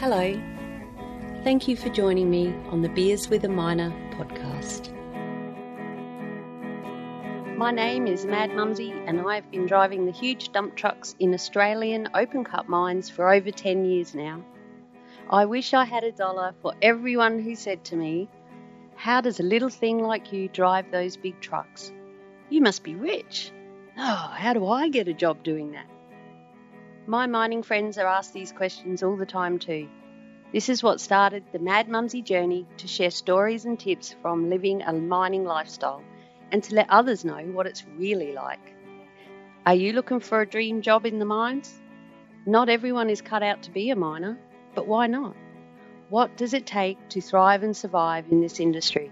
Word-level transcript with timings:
Hello. 0.00 0.32
Thank 1.44 1.68
you 1.68 1.76
for 1.76 1.90
joining 1.90 2.30
me 2.30 2.54
on 2.70 2.80
the 2.80 2.88
Beers 2.88 3.28
with 3.28 3.44
a 3.44 3.50
Miner 3.50 3.90
podcast. 4.12 4.88
My 7.58 7.70
name 7.70 8.06
is 8.06 8.24
Mad 8.24 8.54
Mumsy, 8.56 8.92
and 8.92 9.20
I've 9.20 9.50
been 9.50 9.66
driving 9.66 10.06
the 10.06 10.10
huge 10.10 10.52
dump 10.52 10.74
trucks 10.74 11.14
in 11.18 11.34
Australian 11.34 12.08
open 12.14 12.44
cut 12.44 12.66
mines 12.66 13.10
for 13.10 13.30
over 13.30 13.50
10 13.50 13.84
years 13.84 14.14
now. 14.14 14.42
I 15.28 15.44
wish 15.44 15.74
I 15.74 15.84
had 15.84 16.04
a 16.04 16.12
dollar 16.12 16.54
for 16.62 16.72
everyone 16.80 17.38
who 17.38 17.54
said 17.54 17.84
to 17.84 17.96
me, 17.96 18.30
How 18.96 19.20
does 19.20 19.38
a 19.38 19.42
little 19.42 19.68
thing 19.68 19.98
like 19.98 20.32
you 20.32 20.48
drive 20.48 20.90
those 20.90 21.18
big 21.18 21.38
trucks? 21.42 21.92
You 22.48 22.62
must 22.62 22.84
be 22.84 22.94
rich. 22.94 23.52
Oh, 23.98 24.32
how 24.34 24.54
do 24.54 24.66
I 24.66 24.88
get 24.88 25.08
a 25.08 25.12
job 25.12 25.42
doing 25.42 25.72
that? 25.72 25.90
My 27.06 27.26
mining 27.26 27.62
friends 27.62 27.96
are 27.96 28.06
asked 28.06 28.34
these 28.34 28.52
questions 28.52 29.02
all 29.02 29.16
the 29.16 29.26
time 29.26 29.58
too. 29.58 29.88
This 30.52 30.68
is 30.68 30.82
what 30.82 31.00
started 31.00 31.44
the 31.50 31.58
Mad 31.58 31.88
Mumsy 31.88 32.20
journey 32.20 32.66
to 32.76 32.86
share 32.86 33.10
stories 33.10 33.64
and 33.64 33.80
tips 33.80 34.14
from 34.20 34.50
living 34.50 34.82
a 34.82 34.92
mining 34.92 35.44
lifestyle 35.44 36.02
and 36.52 36.62
to 36.62 36.74
let 36.74 36.90
others 36.90 37.24
know 37.24 37.42
what 37.52 37.66
it's 37.66 37.86
really 37.96 38.32
like. 38.32 38.74
Are 39.64 39.74
you 39.74 39.92
looking 39.92 40.20
for 40.20 40.40
a 40.40 40.48
dream 40.48 40.82
job 40.82 41.06
in 41.06 41.18
the 41.18 41.24
mines? 41.24 41.80
Not 42.44 42.68
everyone 42.68 43.08
is 43.08 43.22
cut 43.22 43.42
out 43.42 43.62
to 43.62 43.70
be 43.70 43.90
a 43.90 43.96
miner, 43.96 44.38
but 44.74 44.86
why 44.86 45.06
not? 45.06 45.34
What 46.10 46.36
does 46.36 46.52
it 46.52 46.66
take 46.66 47.08
to 47.10 47.20
thrive 47.20 47.62
and 47.62 47.76
survive 47.76 48.26
in 48.30 48.40
this 48.40 48.60
industry? 48.60 49.10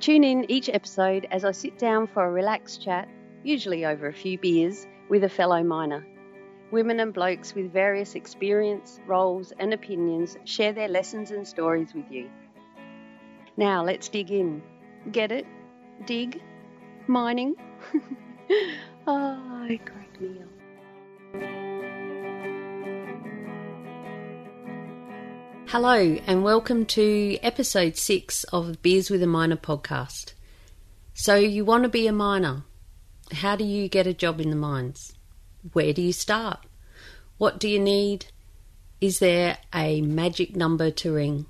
Tune 0.00 0.24
in 0.24 0.50
each 0.50 0.70
episode 0.70 1.28
as 1.30 1.44
I 1.44 1.52
sit 1.52 1.78
down 1.78 2.06
for 2.06 2.24
a 2.24 2.30
relaxed 2.30 2.82
chat, 2.82 3.06
usually 3.42 3.84
over 3.84 4.06
a 4.06 4.14
few 4.14 4.38
beers, 4.38 4.86
with 5.08 5.24
a 5.24 5.28
fellow 5.28 5.62
miner 5.62 6.06
Women 6.72 7.00
and 7.00 7.12
blokes 7.12 7.54
with 7.54 7.70
various 7.70 8.14
experience, 8.14 8.98
roles, 9.06 9.52
and 9.58 9.74
opinions 9.74 10.38
share 10.44 10.72
their 10.72 10.88
lessons 10.88 11.30
and 11.30 11.46
stories 11.46 11.92
with 11.92 12.10
you. 12.10 12.30
Now 13.58 13.84
let's 13.84 14.08
dig 14.08 14.30
in. 14.30 14.62
Get 15.10 15.30
it? 15.32 15.44
Dig? 16.06 16.40
Mining? 17.06 17.56
oh. 19.06 19.68
Hello, 25.66 26.16
and 26.26 26.42
welcome 26.42 26.86
to 26.86 27.36
episode 27.42 27.98
six 27.98 28.44
of 28.44 28.80
Beers 28.80 29.10
with 29.10 29.22
a 29.22 29.26
Miner 29.26 29.56
podcast. 29.56 30.32
So, 31.12 31.34
you 31.34 31.66
want 31.66 31.82
to 31.82 31.90
be 31.90 32.06
a 32.06 32.12
miner. 32.12 32.64
How 33.30 33.56
do 33.56 33.64
you 33.64 33.90
get 33.90 34.06
a 34.06 34.14
job 34.14 34.40
in 34.40 34.48
the 34.48 34.56
mines? 34.56 35.12
Where 35.72 35.92
do 35.92 36.02
you 36.02 36.12
start? 36.12 36.58
What 37.38 37.60
do 37.60 37.68
you 37.68 37.78
need? 37.78 38.26
Is 39.00 39.20
there 39.20 39.58
a 39.72 40.00
magic 40.00 40.56
number 40.56 40.90
to 40.90 41.12
ring? 41.12 41.46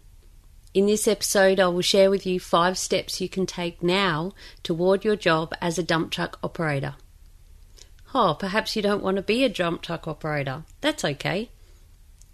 In 0.74 0.86
this 0.86 1.06
episode, 1.06 1.60
I 1.60 1.68
will 1.68 1.82
share 1.82 2.10
with 2.10 2.26
you 2.26 2.40
five 2.40 2.78
steps 2.78 3.20
you 3.20 3.28
can 3.28 3.46
take 3.46 3.82
now 3.82 4.32
toward 4.62 5.04
your 5.04 5.16
job 5.16 5.54
as 5.60 5.78
a 5.78 5.82
dump 5.82 6.10
truck 6.10 6.38
operator. 6.42 6.94
Oh, 8.14 8.36
perhaps 8.38 8.76
you 8.76 8.82
don't 8.82 9.02
want 9.02 9.16
to 9.16 9.22
be 9.22 9.44
a 9.44 9.48
dump 9.48 9.82
truck 9.82 10.06
operator. 10.06 10.64
That's 10.80 11.04
okay. 11.04 11.50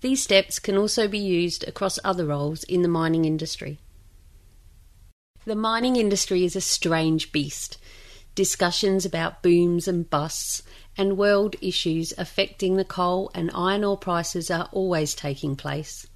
These 0.01 0.23
steps 0.23 0.59
can 0.59 0.77
also 0.77 1.09
be 1.09 1.19
used 1.19 1.67
across 1.67 1.98
other 2.05 2.27
roles 2.27 2.63
in 2.65 2.83
the 2.83 2.89
mining 2.89 3.25
industry. 3.25 3.79
The 5.45 5.57
mining 5.57 5.97
industry 5.97 6.45
is 6.45 6.55
a 6.55 6.61
strange 6.61 7.33
beast. 7.33 7.79
Discussions 8.37 9.05
about 9.05 9.42
booms 9.42 9.89
and 9.89 10.09
busts 10.09 10.63
and 10.99 11.17
world 11.17 11.55
issues 11.63 12.13
affecting 12.19 12.77
the 12.77 12.85
coal 12.85 13.31
and 13.33 13.51
iron 13.55 13.85
ore 13.85 13.97
prices 13.97 14.51
are 14.51 14.69
always 14.73 15.15
taking 15.15 15.55
place. 15.55 16.09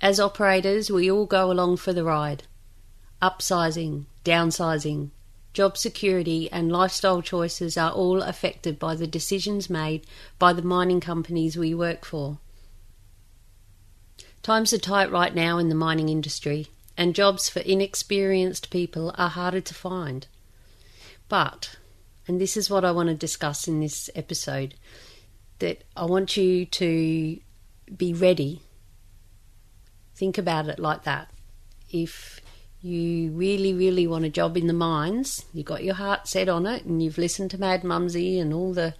As 0.00 0.20
operators, 0.20 0.90
we 0.90 1.10
all 1.10 1.26
go 1.26 1.50
along 1.50 1.78
for 1.78 1.92
the 1.92 2.04
ride. 2.04 2.44
Upsizing, 3.20 4.04
downsizing, 4.24 5.10
job 5.52 5.76
security, 5.76 6.50
and 6.52 6.70
lifestyle 6.70 7.22
choices 7.22 7.76
are 7.76 7.90
all 7.90 8.22
affected 8.22 8.78
by 8.78 8.94
the 8.94 9.06
decisions 9.06 9.68
made 9.68 10.06
by 10.38 10.52
the 10.52 10.62
mining 10.62 11.00
companies 11.00 11.56
we 11.56 11.74
work 11.74 12.04
for. 12.04 12.38
Times 14.42 14.72
are 14.72 14.78
tight 14.78 15.10
right 15.10 15.34
now 15.34 15.58
in 15.58 15.68
the 15.68 15.74
mining 15.74 16.08
industry, 16.08 16.68
and 16.96 17.14
jobs 17.14 17.48
for 17.48 17.60
inexperienced 17.60 18.70
people 18.70 19.12
are 19.18 19.30
harder 19.30 19.60
to 19.60 19.74
find. 19.74 20.28
But 21.28 21.76
and 22.28 22.40
this 22.40 22.56
is 22.56 22.70
what 22.70 22.84
I 22.84 22.90
want 22.90 23.08
to 23.08 23.14
discuss 23.14 23.68
in 23.68 23.80
this 23.80 24.10
episode 24.14 24.74
that 25.58 25.84
I 25.96 26.04
want 26.04 26.36
you 26.36 26.66
to 26.66 27.38
be 27.96 28.12
ready. 28.12 28.62
Think 30.14 30.38
about 30.38 30.68
it 30.68 30.78
like 30.78 31.04
that. 31.04 31.30
If 31.90 32.40
you 32.82 33.30
really, 33.32 33.72
really 33.72 34.06
want 34.06 34.24
a 34.24 34.30
job 34.30 34.56
in 34.56 34.66
the 34.66 34.72
mines, 34.72 35.44
you've 35.52 35.66
got 35.66 35.84
your 35.84 35.94
heart 35.94 36.28
set 36.28 36.48
on 36.48 36.66
it, 36.66 36.84
and 36.84 37.02
you've 37.02 37.18
listened 37.18 37.50
to 37.52 37.58
Mad 37.58 37.84
Mumsy 37.84 38.38
and 38.38 38.52
all 38.52 38.72
the 38.72 38.94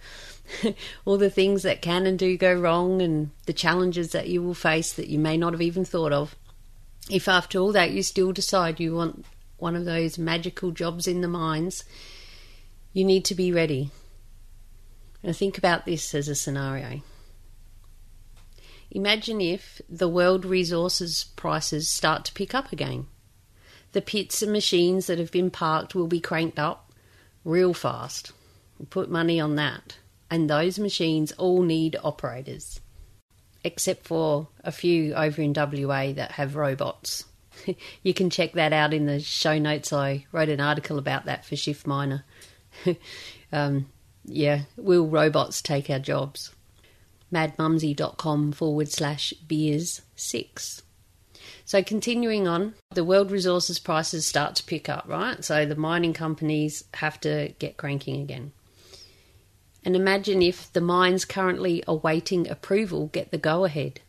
all 1.05 1.17
the 1.17 1.29
things 1.29 1.63
that 1.63 1.81
can 1.81 2.05
and 2.05 2.17
do 2.17 2.37
go 2.37 2.53
wrong, 2.53 3.01
and 3.01 3.31
the 3.45 3.53
challenges 3.53 4.11
that 4.11 4.29
you 4.29 4.41
will 4.41 4.53
face 4.53 4.93
that 4.93 5.09
you 5.09 5.19
may 5.19 5.37
not 5.37 5.53
have 5.53 5.61
even 5.61 5.85
thought 5.85 6.13
of. 6.13 6.35
If 7.09 7.27
after 7.27 7.59
all 7.59 7.71
that 7.73 7.91
you 7.91 8.03
still 8.03 8.31
decide 8.31 8.79
you 8.79 8.95
want 8.95 9.25
one 9.57 9.75
of 9.75 9.85
those 9.85 10.17
magical 10.17 10.71
jobs 10.71 11.07
in 11.07 11.21
the 11.21 11.27
mines, 11.27 11.83
you 12.97 13.05
need 13.05 13.23
to 13.23 13.35
be 13.35 13.51
ready. 13.51 13.91
And 15.21 15.37
think 15.37 15.59
about 15.59 15.85
this 15.85 16.15
as 16.15 16.27
a 16.27 16.33
scenario. 16.33 17.03
Imagine 18.89 19.39
if 19.39 19.79
the 19.87 20.09
world 20.09 20.43
resources 20.43 21.25
prices 21.35 21.87
start 21.87 22.25
to 22.25 22.33
pick 22.33 22.55
up 22.55 22.73
again. 22.73 23.05
The 23.91 24.01
pits 24.01 24.41
and 24.41 24.51
machines 24.51 25.05
that 25.05 25.19
have 25.19 25.31
been 25.31 25.51
parked 25.51 25.93
will 25.93 26.07
be 26.07 26.19
cranked 26.19 26.57
up 26.57 26.91
real 27.45 27.75
fast. 27.75 28.31
Put 28.89 29.11
money 29.11 29.39
on 29.39 29.57
that. 29.57 29.99
And 30.31 30.49
those 30.49 30.79
machines 30.79 31.31
all 31.33 31.61
need 31.61 31.97
operators, 32.03 32.81
except 33.63 34.07
for 34.07 34.47
a 34.63 34.71
few 34.71 35.13
over 35.13 35.39
in 35.39 35.53
WA 35.53 36.13
that 36.13 36.31
have 36.31 36.55
robots. 36.55 37.25
you 38.01 38.15
can 38.15 38.31
check 38.31 38.53
that 38.53 38.73
out 38.73 38.91
in 38.91 39.05
the 39.05 39.19
show 39.19 39.59
notes. 39.59 39.93
I 39.93 40.25
wrote 40.31 40.49
an 40.49 40.59
article 40.59 40.97
about 40.97 41.25
that 41.25 41.45
for 41.45 41.55
Shift 41.55 41.85
Miner. 41.85 42.25
um, 43.51 43.87
yeah, 44.25 44.61
will 44.75 45.07
robots 45.07 45.61
take 45.61 45.89
our 45.89 45.99
jobs? 45.99 46.51
madmumsy.com 47.31 48.53
forward 48.53 48.89
slash 48.89 49.33
beers 49.47 50.01
six. 50.15 50.81
So 51.65 51.83
continuing 51.83 52.47
on, 52.47 52.75
the 52.91 53.03
world 53.03 53.31
resources 53.31 53.79
prices 53.79 54.25
start 54.25 54.55
to 54.55 54.63
pick 54.63 54.87
up, 54.87 55.05
right? 55.07 55.43
So 55.43 55.65
the 55.65 55.75
mining 55.75 56.13
companies 56.13 56.85
have 56.95 57.19
to 57.21 57.53
get 57.59 57.77
cranking 57.77 58.21
again. 58.21 58.53
And 59.83 59.95
imagine 59.95 60.41
if 60.41 60.71
the 60.71 60.81
mines 60.81 61.25
currently 61.25 61.83
awaiting 61.87 62.49
approval 62.49 63.07
get 63.07 63.31
the 63.31 63.37
go 63.37 63.65
ahead. 63.65 64.01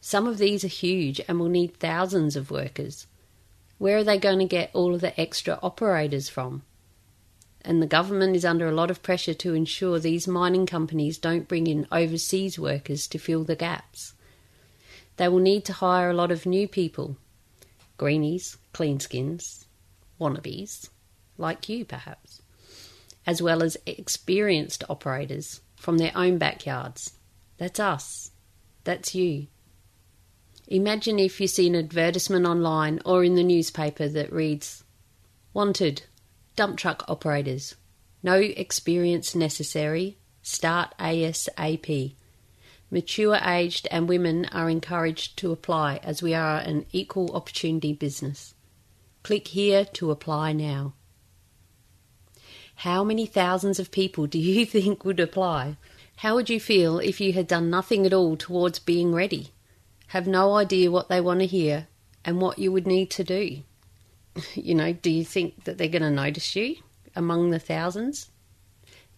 Some 0.00 0.26
of 0.26 0.38
these 0.38 0.64
are 0.64 0.68
huge 0.68 1.20
and 1.28 1.38
will 1.38 1.48
need 1.48 1.76
thousands 1.76 2.36
of 2.36 2.50
workers. 2.50 3.06
Where 3.78 3.98
are 3.98 4.04
they 4.04 4.18
going 4.18 4.38
to 4.40 4.44
get 4.44 4.70
all 4.72 4.94
of 4.94 5.00
the 5.00 5.18
extra 5.20 5.58
operators 5.62 6.28
from? 6.28 6.62
And 7.62 7.82
the 7.82 7.86
government 7.86 8.34
is 8.34 8.44
under 8.44 8.68
a 8.68 8.74
lot 8.74 8.90
of 8.90 9.02
pressure 9.02 9.34
to 9.34 9.54
ensure 9.54 9.98
these 9.98 10.26
mining 10.26 10.66
companies 10.66 11.18
don't 11.18 11.48
bring 11.48 11.66
in 11.66 11.86
overseas 11.92 12.58
workers 12.58 13.06
to 13.08 13.18
fill 13.18 13.44
the 13.44 13.56
gaps. 13.56 14.14
They 15.16 15.28
will 15.28 15.40
need 15.40 15.64
to 15.66 15.74
hire 15.74 16.10
a 16.10 16.14
lot 16.14 16.30
of 16.30 16.46
new 16.46 16.66
people 16.66 17.16
greenies, 17.98 18.56
cleanskins, 18.72 19.66
wannabes, 20.18 20.88
like 21.36 21.68
you 21.68 21.84
perhaps, 21.84 22.40
as 23.26 23.42
well 23.42 23.62
as 23.62 23.76
experienced 23.84 24.82
operators 24.88 25.60
from 25.76 25.98
their 25.98 26.12
own 26.14 26.38
backyards. 26.38 27.12
That's 27.58 27.78
us. 27.78 28.30
That's 28.84 29.14
you. 29.14 29.48
Imagine 30.66 31.18
if 31.18 31.40
you 31.40 31.46
see 31.46 31.66
an 31.66 31.74
advertisement 31.74 32.46
online 32.46 33.00
or 33.04 33.22
in 33.22 33.34
the 33.34 33.44
newspaper 33.44 34.08
that 34.08 34.32
reads, 34.32 34.82
Wanted 35.52 36.02
Dump 36.56 36.76
truck 36.78 37.04
operators. 37.08 37.74
No 38.22 38.34
experience 38.34 39.34
necessary. 39.34 40.18
Start 40.42 40.94
ASAP. 40.98 42.14
Mature 42.90 43.38
aged 43.44 43.86
and 43.90 44.08
women 44.08 44.46
are 44.46 44.68
encouraged 44.68 45.36
to 45.38 45.52
apply 45.52 46.00
as 46.02 46.22
we 46.22 46.34
are 46.34 46.58
an 46.58 46.86
equal 46.92 47.34
opportunity 47.36 47.92
business. 47.92 48.54
Click 49.22 49.48
here 49.48 49.84
to 49.84 50.10
apply 50.10 50.52
now. 50.52 50.94
How 52.76 53.04
many 53.04 53.26
thousands 53.26 53.78
of 53.78 53.90
people 53.90 54.26
do 54.26 54.38
you 54.38 54.66
think 54.74 55.04
would 55.04 55.20
apply? 55.20 55.76
How 56.16 56.34
would 56.34 56.50
you 56.50 56.58
feel 56.58 56.98
if 56.98 57.20
you 57.20 57.32
had 57.32 57.46
done 57.46 57.70
nothing 57.70 58.04
at 58.04 58.12
all 58.12 58.36
towards 58.36 58.78
being 58.78 59.14
ready? 59.14 59.52
Have 60.08 60.26
no 60.26 60.56
idea 60.56 60.90
what 60.90 61.08
they 61.08 61.20
want 61.20 61.40
to 61.40 61.46
hear 61.46 61.86
and 62.24 62.40
what 62.40 62.58
you 62.58 62.72
would 62.72 62.86
need 62.86 63.10
to 63.12 63.24
do? 63.24 63.62
You 64.54 64.74
know, 64.74 64.92
do 64.92 65.10
you 65.10 65.24
think 65.24 65.64
that 65.64 65.78
they're 65.78 65.88
going 65.88 66.02
to 66.02 66.10
notice 66.10 66.54
you 66.56 66.76
among 67.14 67.50
the 67.50 67.58
thousands? 67.58 68.30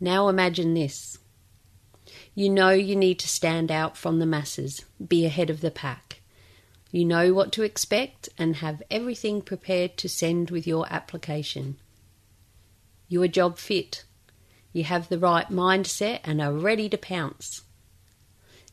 Now 0.01 0.29
imagine 0.29 0.75
this. 0.75 1.19
You 2.35 2.49
know 2.49 2.71
you 2.71 2.97
need 2.97 3.19
to 3.21 3.29
stand 3.29 3.71
out 3.71 3.97
from 3.97 4.19
the 4.19 4.27
masses, 4.27 4.85
be 5.07 5.25
ahead 5.25 5.51
of 5.51 5.61
the 5.61 5.71
pack. 5.71 6.21
You 6.91 7.05
know 7.05 7.33
what 7.33 7.53
to 7.53 7.63
expect 7.63 8.29
and 8.37 8.57
have 8.57 8.83
everything 8.91 9.43
prepared 9.43 9.97
to 9.99 10.09
send 10.09 10.51
with 10.51 10.67
your 10.67 10.87
application. 10.93 11.77
You 13.09 13.23
are 13.23 13.29
job 13.29 13.59
fit. 13.59 14.05
You 14.73 14.85
have 14.85 15.09
the 15.09 15.19
right 15.19 15.49
mindset 15.49 16.21
and 16.25 16.41
are 16.41 16.53
ready 16.53 16.89
to 16.89 16.99
pounce. 16.99 17.63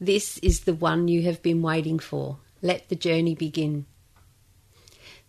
This 0.01 0.37
is 0.39 0.61
the 0.61 0.73
one 0.73 1.07
you 1.07 1.23
have 1.23 1.41
been 1.41 1.61
waiting 1.61 1.99
for. 1.99 2.37
Let 2.61 2.89
the 2.89 2.95
journey 2.95 3.35
begin. 3.35 3.85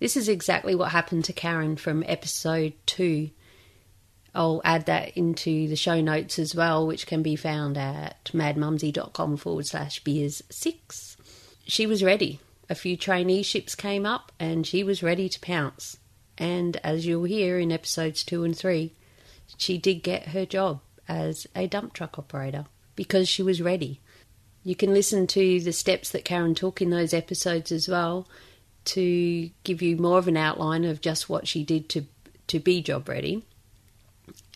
This 0.00 0.16
is 0.16 0.28
exactly 0.28 0.74
what 0.74 0.90
happened 0.90 1.26
to 1.26 1.32
Karen 1.32 1.76
from 1.76 2.02
episode 2.06 2.72
2. 2.86 3.30
I'll 4.34 4.62
add 4.64 4.86
that 4.86 5.16
into 5.16 5.68
the 5.68 5.76
show 5.76 6.00
notes 6.00 6.38
as 6.38 6.54
well, 6.54 6.86
which 6.86 7.06
can 7.06 7.22
be 7.22 7.36
found 7.36 7.76
at 7.76 8.24
madmumsy.com 8.32 9.36
forward 9.36 9.66
slash 9.66 10.02
beers 10.02 10.42
six. 10.50 11.16
She 11.66 11.86
was 11.86 12.02
ready 12.02 12.40
a 12.70 12.74
few 12.74 12.96
traineeships 12.96 13.76
came 13.76 14.06
up 14.06 14.30
and 14.38 14.66
she 14.66 14.84
was 14.84 15.02
ready 15.02 15.28
to 15.28 15.40
pounce. 15.40 15.98
And 16.38 16.76
as 16.78 17.04
you'll 17.04 17.24
hear 17.24 17.58
in 17.58 17.72
episodes 17.72 18.22
two 18.22 18.44
and 18.44 18.56
three, 18.56 18.94
she 19.58 19.76
did 19.76 20.04
get 20.04 20.28
her 20.28 20.46
job 20.46 20.80
as 21.08 21.48
a 21.54 21.66
dump 21.66 21.92
truck 21.92 22.18
operator 22.18 22.66
because 22.94 23.28
she 23.28 23.42
was 23.42 23.60
ready. 23.60 24.00
You 24.62 24.76
can 24.76 24.94
listen 24.94 25.26
to 25.28 25.60
the 25.60 25.72
steps 25.72 26.10
that 26.10 26.24
Karen 26.24 26.54
took 26.54 26.80
in 26.80 26.90
those 26.90 27.12
episodes 27.12 27.72
as 27.72 27.88
well 27.88 28.28
to 28.86 29.50
give 29.64 29.82
you 29.82 29.96
more 29.96 30.18
of 30.18 30.28
an 30.28 30.36
outline 30.36 30.84
of 30.84 31.00
just 31.00 31.28
what 31.28 31.46
she 31.46 31.64
did 31.64 31.88
to 31.90 32.04
to 32.48 32.58
be 32.58 32.82
job 32.82 33.08
ready. 33.08 33.44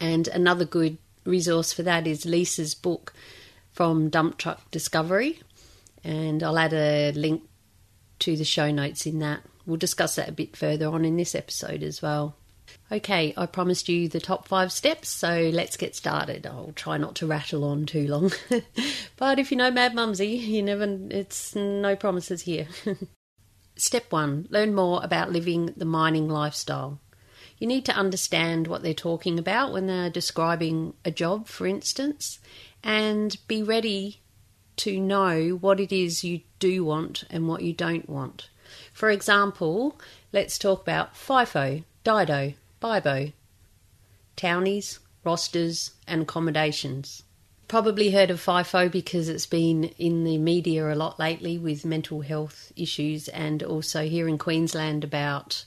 And 0.00 0.28
another 0.28 0.64
good 0.64 0.98
resource 1.24 1.72
for 1.72 1.82
that 1.84 2.06
is 2.06 2.26
Lisa's 2.26 2.74
book 2.74 3.14
from 3.72 4.08
Dump 4.08 4.38
Truck 4.38 4.70
Discovery. 4.70 5.40
And 6.02 6.42
I'll 6.42 6.58
add 6.58 6.72
a 6.72 7.12
link 7.12 7.42
to 8.20 8.36
the 8.36 8.44
show 8.44 8.70
notes 8.70 9.06
in 9.06 9.20
that. 9.20 9.42
We'll 9.66 9.76
discuss 9.76 10.16
that 10.16 10.28
a 10.28 10.32
bit 10.32 10.56
further 10.56 10.88
on 10.88 11.04
in 11.04 11.16
this 11.16 11.34
episode 11.34 11.82
as 11.82 12.02
well. 12.02 12.36
Okay, 12.92 13.32
I 13.36 13.46
promised 13.46 13.88
you 13.88 14.08
the 14.08 14.20
top 14.20 14.46
five 14.46 14.70
steps, 14.70 15.08
so 15.08 15.50
let's 15.52 15.76
get 15.76 15.96
started. 15.96 16.46
I'll 16.46 16.72
try 16.74 16.98
not 16.98 17.14
to 17.16 17.26
rattle 17.26 17.64
on 17.64 17.86
too 17.86 18.06
long. 18.06 18.32
but 19.16 19.38
if 19.38 19.50
you 19.50 19.56
know 19.56 19.70
Mad 19.70 19.94
Mumsy, 19.94 20.28
you 20.28 20.62
never 20.62 20.86
it's 21.10 21.54
no 21.54 21.96
promises 21.96 22.42
here. 22.42 22.66
Step 23.76 24.12
1 24.12 24.48
Learn 24.50 24.74
more 24.74 25.00
about 25.02 25.32
living 25.32 25.74
the 25.76 25.84
mining 25.84 26.28
lifestyle. 26.28 27.00
You 27.58 27.66
need 27.66 27.84
to 27.86 27.96
understand 27.96 28.66
what 28.66 28.82
they're 28.82 28.94
talking 28.94 29.38
about 29.38 29.72
when 29.72 29.86
they're 29.86 30.10
describing 30.10 30.94
a 31.04 31.10
job, 31.10 31.48
for 31.48 31.66
instance, 31.66 32.38
and 32.82 33.36
be 33.48 33.62
ready 33.62 34.20
to 34.76 35.00
know 35.00 35.50
what 35.60 35.80
it 35.80 35.92
is 35.92 36.24
you 36.24 36.42
do 36.58 36.84
want 36.84 37.24
and 37.30 37.48
what 37.48 37.62
you 37.62 37.72
don't 37.72 38.08
want. 38.08 38.48
For 38.92 39.10
example, 39.10 40.00
let's 40.32 40.58
talk 40.58 40.82
about 40.82 41.14
FIFO, 41.14 41.84
DIDO, 42.02 42.54
BIBO, 42.80 43.32
townies, 44.36 44.98
rosters, 45.24 45.92
and 46.06 46.22
accommodations. 46.22 47.22
Probably 47.74 48.12
heard 48.12 48.30
of 48.30 48.40
FIFO 48.40 48.88
because 48.88 49.28
it's 49.28 49.46
been 49.46 49.82
in 49.98 50.22
the 50.22 50.38
media 50.38 50.92
a 50.92 50.94
lot 50.94 51.18
lately 51.18 51.58
with 51.58 51.84
mental 51.84 52.20
health 52.20 52.70
issues, 52.76 53.26
and 53.26 53.64
also 53.64 54.04
here 54.04 54.28
in 54.28 54.38
Queensland 54.38 55.02
about 55.02 55.64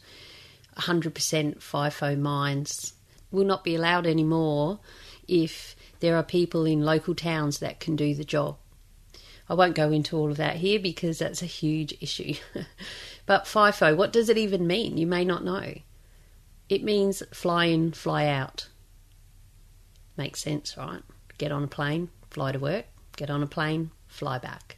100% 0.77 1.11
FIFO 1.11 2.17
mines 2.17 2.93
will 3.29 3.43
not 3.43 3.65
be 3.65 3.75
allowed 3.75 4.07
anymore 4.07 4.79
if 5.27 5.75
there 5.99 6.15
are 6.15 6.23
people 6.23 6.65
in 6.65 6.85
local 6.85 7.13
towns 7.13 7.59
that 7.59 7.81
can 7.81 7.97
do 7.97 8.15
the 8.15 8.23
job. 8.23 8.55
I 9.49 9.55
won't 9.55 9.75
go 9.75 9.91
into 9.91 10.15
all 10.15 10.31
of 10.31 10.37
that 10.37 10.55
here 10.55 10.79
because 10.79 11.19
that's 11.19 11.41
a 11.41 11.45
huge 11.45 11.93
issue. 11.99 12.35
but 13.25 13.43
FIFO, 13.43 13.97
what 13.97 14.13
does 14.13 14.29
it 14.29 14.37
even 14.37 14.65
mean? 14.65 14.97
You 14.97 15.07
may 15.07 15.25
not 15.25 15.43
know. 15.43 15.73
It 16.69 16.85
means 16.85 17.21
fly 17.33 17.65
in, 17.65 17.91
fly 17.91 18.27
out. 18.27 18.69
Makes 20.15 20.39
sense, 20.39 20.77
right? 20.77 21.03
Get 21.37 21.51
on 21.51 21.63
a 21.63 21.67
plane, 21.67 22.09
fly 22.29 22.51
to 22.51 22.59
work, 22.59 22.85
get 23.15 23.29
on 23.29 23.43
a 23.43 23.47
plane, 23.47 23.91
fly 24.07 24.37
back. 24.37 24.77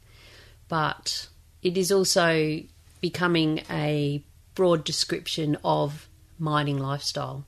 But 0.67 1.27
it 1.61 1.77
is 1.77 1.91
also 1.91 2.61
becoming 3.01 3.61
a 3.69 4.23
broad 4.55 4.83
description 4.83 5.57
of 5.63 6.07
mining 6.37 6.77
lifestyle. 6.77 7.45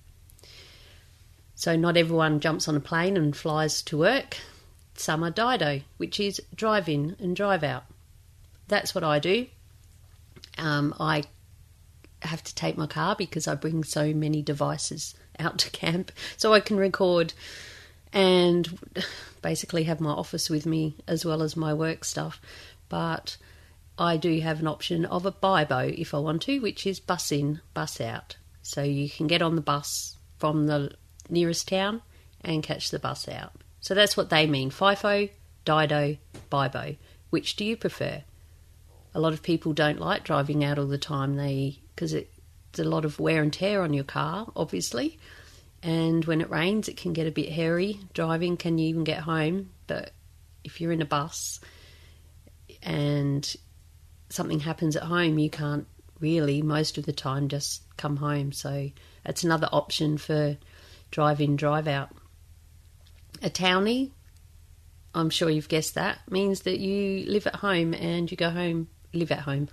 So, 1.55 1.75
not 1.75 1.97
everyone 1.97 2.39
jumps 2.39 2.67
on 2.67 2.75
a 2.75 2.79
plane 2.79 3.17
and 3.17 3.35
flies 3.35 3.81
to 3.83 3.97
work 3.97 4.37
Some 4.95 5.23
are 5.23 5.29
dido, 5.31 5.81
which 5.97 6.19
is 6.19 6.41
drive 6.55 6.89
in 6.89 7.15
and 7.19 7.35
drive 7.35 7.63
out. 7.63 7.85
That's 8.67 8.93
what 8.93 9.03
I 9.03 9.19
do. 9.19 9.47
Um, 10.57 10.93
I 10.99 11.23
have 12.21 12.43
to 12.43 12.55
take 12.55 12.77
my 12.77 12.87
car 12.87 13.15
because 13.15 13.47
I 13.47 13.55
bring 13.55 13.83
so 13.83 14.13
many 14.13 14.41
devices 14.41 15.15
out 15.39 15.57
to 15.59 15.69
camp 15.71 16.11
so 16.37 16.53
I 16.53 16.59
can 16.59 16.77
record 16.77 17.33
and 18.13 18.79
basically 19.41 19.83
have 19.83 20.01
my 20.01 20.11
office 20.11 20.49
with 20.49 20.65
me 20.65 20.95
as 21.07 21.25
well 21.25 21.41
as 21.41 21.55
my 21.55 21.73
work 21.73 22.03
stuff. 22.03 22.41
But 22.89 23.37
I 23.97 24.17
do 24.17 24.39
have 24.41 24.59
an 24.59 24.67
option 24.67 25.05
of 25.05 25.25
a 25.25 25.31
BIBO 25.31 25.93
if 25.97 26.13
I 26.13 26.19
want 26.19 26.41
to, 26.43 26.59
which 26.59 26.85
is 26.85 26.99
bus 26.99 27.31
in, 27.31 27.61
bus 27.73 28.01
out. 28.01 28.37
So 28.61 28.83
you 28.83 29.09
can 29.09 29.27
get 29.27 29.41
on 29.41 29.55
the 29.55 29.61
bus 29.61 30.17
from 30.37 30.67
the 30.67 30.91
nearest 31.29 31.67
town 31.67 32.01
and 32.43 32.63
catch 32.63 32.91
the 32.91 32.99
bus 32.99 33.27
out. 33.27 33.53
So 33.79 33.93
that's 33.93 34.17
what 34.17 34.29
they 34.29 34.45
mean 34.45 34.69
FIFO, 34.71 35.29
DIDO, 35.65 36.17
BIBO. 36.51 36.97
Which 37.29 37.55
do 37.55 37.65
you 37.65 37.77
prefer? 37.77 38.23
A 39.13 39.19
lot 39.19 39.33
of 39.33 39.43
people 39.43 39.73
don't 39.73 39.99
like 39.99 40.23
driving 40.23 40.63
out 40.63 40.77
all 40.77 40.85
the 40.85 40.97
time. 40.97 41.35
They 41.35 41.79
because 41.95 42.13
it's 42.13 42.79
a 42.79 42.83
lot 42.83 43.05
of 43.05 43.19
wear 43.19 43.41
and 43.41 43.51
tear 43.51 43.81
on 43.81 43.93
your 43.93 44.03
car, 44.03 44.51
obviously. 44.55 45.19
And 45.83 46.24
when 46.25 46.42
it 46.42 46.50
rains, 46.50 46.88
it 46.88 46.98
can 46.98 47.13
get 47.13 47.28
a 47.28 47.31
bit 47.31 47.51
hairy 47.51 48.00
driving. 48.13 48.57
Can 48.57 48.78
you 48.78 48.88
even 48.89 49.04
get 49.04 49.19
home? 49.19 49.72
But 49.88 50.12
if 50.63 50.80
you're 50.80 50.92
in 50.92 51.01
a 51.01 51.06
bus 51.06 51.60
and 52.83 53.56
something 54.30 54.60
happens 54.60 54.95
at 54.95 55.04
home, 55.04 55.39
you 55.39 55.50
can't 55.50 55.88
really 56.19 56.62
most 56.62 56.98
of 56.98 57.06
the 57.06 57.13
time 57.13 57.48
just 57.48 57.81
come 57.98 58.18
home. 58.18 58.51
So 58.51 58.92
it's 59.25 59.44
another 59.44 59.69
option 59.72 60.18
for 60.18 60.57
drive 61.10 61.42
in, 61.42 61.56
drive 61.56 61.88
out. 61.88 62.10
A 63.42 63.50
townie, 63.50 64.12
I'm 65.13 65.30
sure 65.30 65.50
you've 65.50 65.68
guessed 65.69 65.95
that, 65.95 66.19
means 66.30 66.62
that 66.62 66.80
you 66.80 67.25
live 67.30 67.48
at 67.48 67.56
home 67.56 67.94
and 67.94 68.30
you 68.30 68.38
go 68.38 68.50
home, 68.50 68.88
live 69.13 69.31
at 69.31 69.39
home. 69.39 69.68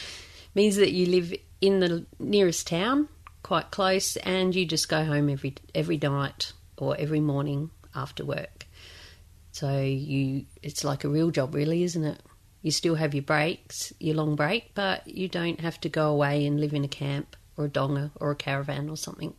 means 0.54 0.76
that 0.76 0.92
you 0.92 1.06
live 1.06 1.34
in 1.60 1.80
the 1.80 2.06
nearest 2.18 2.66
town, 2.66 3.08
quite 3.42 3.70
close, 3.70 4.16
and 4.16 4.54
you 4.54 4.66
just 4.66 4.88
go 4.88 5.04
home 5.04 5.28
every 5.28 5.54
every 5.74 5.98
night 5.98 6.52
or 6.76 6.96
every 6.98 7.20
morning 7.20 7.70
after 7.94 8.24
work. 8.24 8.66
So 9.52 9.80
you, 9.80 10.44
it's 10.62 10.84
like 10.84 11.04
a 11.04 11.08
real 11.08 11.30
job, 11.30 11.54
really, 11.54 11.82
isn't 11.82 12.04
it? 12.04 12.22
You 12.62 12.70
still 12.70 12.94
have 12.96 13.14
your 13.14 13.22
breaks, 13.22 13.92
your 13.98 14.16
long 14.16 14.36
break, 14.36 14.74
but 14.74 15.06
you 15.08 15.28
don't 15.28 15.60
have 15.60 15.80
to 15.80 15.88
go 15.88 16.10
away 16.10 16.46
and 16.46 16.60
live 16.60 16.74
in 16.74 16.84
a 16.84 16.88
camp 16.88 17.36
or 17.56 17.64
a 17.64 17.68
donga 17.68 18.12
or 18.20 18.30
a 18.30 18.36
caravan 18.36 18.88
or 18.88 18.96
something. 18.96 19.34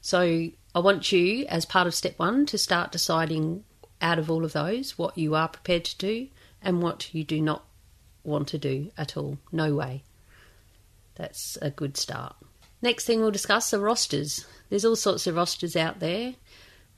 So 0.00 0.50
I 0.74 0.78
want 0.78 1.10
you, 1.12 1.46
as 1.46 1.64
part 1.64 1.86
of 1.86 1.94
step 1.94 2.18
one, 2.18 2.46
to 2.46 2.58
start 2.58 2.92
deciding 2.92 3.64
out 4.00 4.18
of 4.18 4.30
all 4.30 4.44
of 4.44 4.52
those 4.52 4.98
what 4.98 5.16
you 5.16 5.34
are 5.34 5.48
prepared 5.48 5.84
to 5.84 5.98
do 5.98 6.28
and 6.62 6.82
what 6.82 7.14
you 7.14 7.24
do 7.24 7.40
not 7.40 7.64
want 8.24 8.48
to 8.48 8.58
do 8.58 8.90
at 8.98 9.16
all. 9.16 9.38
No 9.52 9.74
way. 9.74 10.02
That's 11.14 11.56
a 11.62 11.70
good 11.70 11.96
start. 11.96 12.36
Next 12.82 13.04
thing 13.04 13.20
we'll 13.20 13.30
discuss 13.30 13.72
are 13.72 13.80
rosters. 13.80 14.46
There's 14.68 14.84
all 14.84 14.96
sorts 14.96 15.26
of 15.26 15.36
rosters 15.36 15.76
out 15.76 16.00
there. 16.00 16.34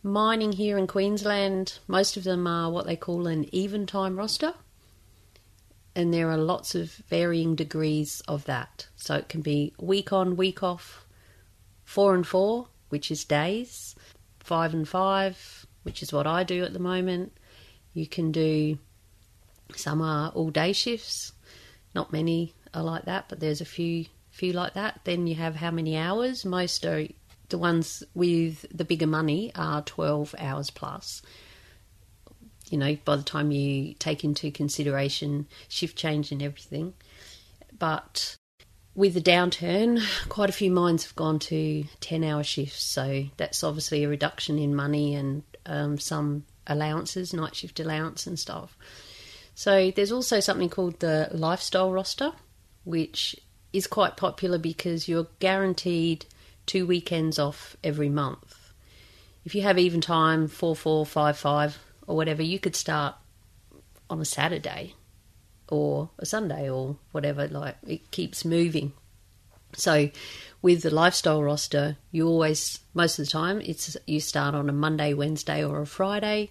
Mining 0.03 0.53
here 0.53 0.79
in 0.79 0.87
Queensland, 0.87 1.79
most 1.87 2.17
of 2.17 2.25
them 2.25 2.47
are 2.47 2.71
what 2.71 2.87
they 2.87 2.97
call 2.97 3.27
an 3.27 3.53
even 3.55 3.87
time 3.87 4.17
roster. 4.17 4.55
And 5.95 6.13
there 6.13 6.31
are 6.31 6.37
lots 6.37 6.75
of 6.75 6.91
varying 7.09 7.55
degrees 7.55 8.23
of 8.29 8.45
that. 8.45 8.89
So 8.97 9.17
it 9.17 9.29
can 9.29 9.41
be 9.41 9.75
week 9.81 10.13
on, 10.13 10.37
week 10.37 10.63
off, 10.63 11.07
four 11.85 12.15
and 12.15 12.27
four, 12.27 12.69
which 12.89 13.11
is 13.11 13.25
days, 13.25 13.95
five 14.41 14.73
and 14.73 14.89
five, 14.89 15.67
which 15.83 16.03
is 16.03 16.13
what 16.13 16.27
I 16.27 16.45
do 16.45 16.65
at 16.65 16.73
the 16.73 16.79
moment. 16.79 17.33
You 17.93 18.07
can 18.07 18.31
do 18.31 18.79
some 19.75 20.01
are 20.01 20.31
all 20.31 20.51
day 20.51 20.73
shifts, 20.73 21.33
not 21.95 22.13
many 22.13 22.55
are 22.73 22.83
like 22.83 23.05
that, 23.05 23.29
but 23.29 23.41
there's 23.41 23.61
a 23.61 23.67
few 23.67 24.07
few 24.39 24.53
like 24.53 24.75
that. 24.75 25.01
Then 25.05 25.27
you 25.27 25.35
have 25.35 25.57
how 25.57 25.71
many 25.71 25.97
hours? 25.97 26.45
Most 26.45 26.87
are 26.87 27.07
the 27.49 27.59
ones 27.59 28.03
with 28.15 28.65
the 28.77 28.85
bigger 28.85 29.07
money 29.07 29.53
are 29.55 29.83
12 29.83 30.35
hours 30.39 30.71
plus. 30.71 31.23
You 32.71 32.79
know, 32.79 32.97
by 33.05 33.17
the 33.17 33.23
time 33.23 33.51
you 33.51 33.95
take 33.95 34.25
into 34.25 34.51
consideration 34.51 35.47
shift 35.69 35.97
change 35.97 36.31
and 36.31 36.43
everything. 36.43 36.95
But 37.79 38.37
with 38.95 39.15
the 39.15 39.21
downturn, 39.21 40.03
quite 40.29 40.51
a 40.51 40.53
few 40.53 40.71
mines 40.71 41.05
have 41.05 41.17
gone 41.17 41.39
to 41.41 41.85
10 42.01 42.25
hour 42.25 42.43
shifts. 42.43 42.85
So 42.85 43.25
that's 43.37 43.65
obviously 43.65 44.05
a 44.05 44.09
reduction 44.09 44.59
in 44.59 44.75
money 44.75 45.15
and 45.15 45.43
um, 45.67 45.99
some 45.99 46.45
allowances, 46.67 47.33
night 47.33 47.57
shift 47.57 47.81
allowance 47.81 48.27
and 48.27 48.39
stuff. 48.39 48.77
So 49.55 49.91
there's 49.91 50.13
also 50.13 50.39
something 50.39 50.69
called 50.69 51.01
the 51.01 51.29
lifestyle 51.33 51.91
roster, 51.91 52.33
which 52.85 53.35
is 53.73 53.87
quite 53.87 54.17
popular 54.17 54.59
because 54.59 55.09
you're 55.09 55.29
guaranteed 55.41 56.27
two 56.67 56.87
weekends 56.87 57.39
off 57.39 57.77
every 57.83 58.09
month. 58.09 58.73
If 59.45 59.55
you 59.55 59.63
have 59.63 59.79
even 59.79 60.01
time, 60.01 60.49
4 60.49 60.77
4, 60.77 61.07
5 61.07 61.39
5, 61.39 61.79
or 62.07 62.17
whatever, 62.17 62.43
you 62.43 62.59
could 62.59 62.77
start 62.77 63.15
on 64.11 64.21
a 64.21 64.25
Saturday 64.25 64.95
or 65.69 66.11
a 66.19 66.27
Sunday 66.27 66.71
or 66.71 66.97
whatever. 67.13 67.47
Like 67.49 67.77
it 67.87 68.11
keeps 68.11 68.45
moving. 68.45 68.93
So 69.75 70.11
with 70.63 70.83
the 70.83 70.91
lifestyle 70.91 71.43
roster, 71.43 71.97
you 72.11 72.27
always 72.27 72.81
most 72.95 73.19
of 73.19 73.27
the 73.27 73.31
time 73.31 73.61
it's 73.61 73.97
you 74.07 74.21
start 74.21 74.55
on 74.55 74.69
a 74.69 74.73
Monday, 74.73 75.15
Wednesday, 75.15 75.65
or 75.65 75.81
a 75.81 75.87
Friday, 75.87 76.51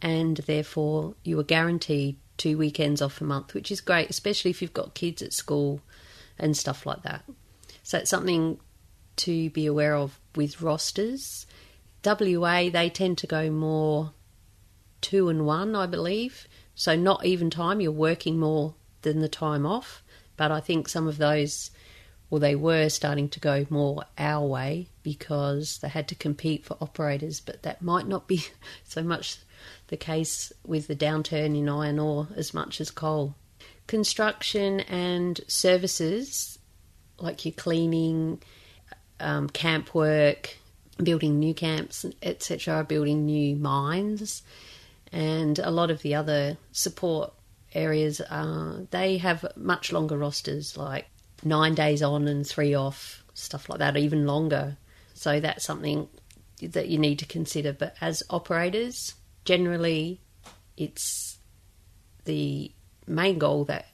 and 0.00 0.38
therefore 0.38 1.14
you 1.24 1.38
are 1.38 1.44
guaranteed 1.44 2.16
two 2.36 2.58
weekends 2.58 3.00
off 3.00 3.20
a 3.20 3.24
month, 3.24 3.54
which 3.54 3.70
is 3.70 3.80
great, 3.80 4.10
especially 4.10 4.50
if 4.50 4.60
you've 4.60 4.74
got 4.74 4.94
kids 4.94 5.22
at 5.22 5.32
school 5.32 5.80
and 6.38 6.56
stuff 6.56 6.86
like 6.86 7.02
that. 7.02 7.24
So 7.82 7.98
it's 7.98 8.10
something 8.10 8.58
to 9.16 9.50
be 9.50 9.66
aware 9.66 9.94
of 9.94 10.18
with 10.34 10.60
rosters. 10.60 11.46
WA 12.04 12.68
they 12.70 12.90
tend 12.90 13.18
to 13.18 13.26
go 13.26 13.50
more 13.50 14.12
two 15.00 15.28
and 15.28 15.46
one, 15.46 15.76
I 15.76 15.86
believe. 15.86 16.48
So 16.74 16.96
not 16.96 17.24
even 17.24 17.50
time, 17.50 17.80
you're 17.80 17.92
working 17.92 18.38
more 18.38 18.74
than 19.02 19.20
the 19.20 19.28
time 19.28 19.64
off. 19.66 20.02
But 20.36 20.50
I 20.50 20.60
think 20.60 20.88
some 20.88 21.06
of 21.06 21.18
those, 21.18 21.70
well, 22.28 22.40
they 22.40 22.56
were 22.56 22.88
starting 22.88 23.28
to 23.28 23.40
go 23.40 23.66
more 23.70 24.04
our 24.18 24.46
way 24.46 24.88
because 25.02 25.78
they 25.78 25.88
had 25.88 26.08
to 26.08 26.14
compete 26.14 26.64
for 26.64 26.76
operators. 26.80 27.40
But 27.40 27.62
that 27.62 27.82
might 27.82 28.08
not 28.08 28.26
be 28.26 28.46
so 28.84 29.02
much 29.02 29.38
the 29.88 29.96
case 29.96 30.52
with 30.66 30.88
the 30.88 30.96
downturn 30.96 31.56
in 31.56 31.68
iron 31.68 31.98
ore 31.98 32.28
as 32.34 32.52
much 32.52 32.80
as 32.80 32.90
coal. 32.90 33.34
Construction 33.86 34.80
and 34.80 35.40
services, 35.46 36.58
like 37.18 37.44
your 37.44 37.52
cleaning, 37.52 38.42
um, 39.20 39.48
camp 39.48 39.94
work, 39.94 40.56
building 41.02 41.38
new 41.38 41.54
camps, 41.54 42.06
etc., 42.22 42.84
building 42.84 43.26
new 43.26 43.56
mines, 43.56 44.42
and 45.12 45.58
a 45.58 45.70
lot 45.70 45.90
of 45.90 46.02
the 46.02 46.14
other 46.14 46.56
support 46.72 47.32
areas, 47.74 48.20
uh, 48.20 48.84
they 48.90 49.18
have 49.18 49.44
much 49.56 49.92
longer 49.92 50.16
rosters, 50.16 50.76
like 50.76 51.06
nine 51.44 51.74
days 51.74 52.02
on 52.02 52.28
and 52.28 52.46
three 52.46 52.74
off, 52.74 53.24
stuff 53.34 53.68
like 53.68 53.80
that, 53.80 53.96
even 53.96 54.26
longer. 54.26 54.76
So 55.14 55.40
that's 55.40 55.64
something 55.64 56.08
that 56.60 56.88
you 56.88 56.98
need 56.98 57.18
to 57.18 57.26
consider. 57.26 57.72
But 57.72 57.96
as 58.00 58.22
operators, 58.30 59.14
generally, 59.44 60.20
it's 60.76 61.38
the 62.24 62.72
main 63.06 63.38
goal 63.38 63.64
that 63.64 63.86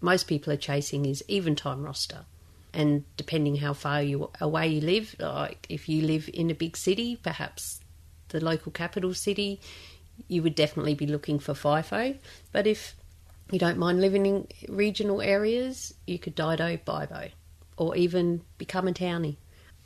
most 0.00 0.26
people 0.26 0.52
are 0.52 0.58
chasing 0.58 1.06
is 1.06 1.24
even 1.28 1.56
time 1.56 1.82
roster. 1.82 2.24
And 2.72 3.04
depending 3.16 3.56
how 3.56 3.72
far 3.72 4.02
you 4.02 4.30
away 4.40 4.68
you 4.68 4.80
live, 4.80 5.16
like 5.18 5.66
if 5.68 5.88
you 5.88 6.02
live 6.02 6.28
in 6.32 6.50
a 6.50 6.54
big 6.54 6.76
city, 6.76 7.16
perhaps 7.16 7.80
the 8.28 8.44
local 8.44 8.70
capital 8.72 9.14
city, 9.14 9.60
you 10.28 10.42
would 10.42 10.54
definitely 10.54 10.94
be 10.94 11.06
looking 11.06 11.38
for 11.38 11.54
FIFO. 11.54 12.18
But 12.52 12.66
if 12.66 12.94
you 13.50 13.58
don't 13.58 13.78
mind 13.78 14.00
living 14.00 14.26
in 14.26 14.46
regional 14.68 15.22
areas, 15.22 15.94
you 16.06 16.18
could 16.18 16.34
Dido 16.34 16.76
Bibo 16.76 17.30
or 17.76 17.96
even 17.96 18.42
become 18.58 18.88
a 18.88 18.92
townie. 18.92 19.36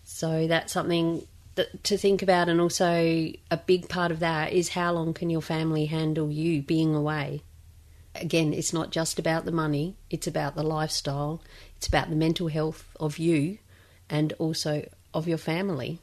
So 0.05 0.47
that's 0.47 0.73
something 0.73 1.27
that, 1.55 1.85
to 1.85 1.99
think 1.99 2.23
about, 2.23 2.49
and 2.49 2.61
also 2.61 3.33
a 3.51 3.57
big 3.67 3.89
part 3.89 4.11
of 4.11 4.21
that 4.21 4.53
is 4.53 4.71
how 4.71 4.93
long 4.93 5.15
can 5.15 5.31
your 5.31 5.43
family 5.43 5.87
handle 5.87 6.31
you 6.31 6.63
being 6.63 6.95
away? 6.95 7.43
Again, 8.15 8.53
it's 8.53 8.73
not 8.73 8.91
just 8.91 9.19
about 9.19 9.45
the 9.45 9.53
money, 9.53 9.97
it's 10.11 10.27
about 10.27 10.57
the 10.57 10.63
lifestyle, 10.63 11.43
it's 11.77 11.87
about 11.87 12.11
the 12.11 12.17
mental 12.17 12.49
health 12.49 12.89
of 12.99 13.19
you 13.19 13.59
and 14.09 14.33
also 14.35 14.89
of 15.15 15.29
your 15.29 15.39
family. 15.39 16.01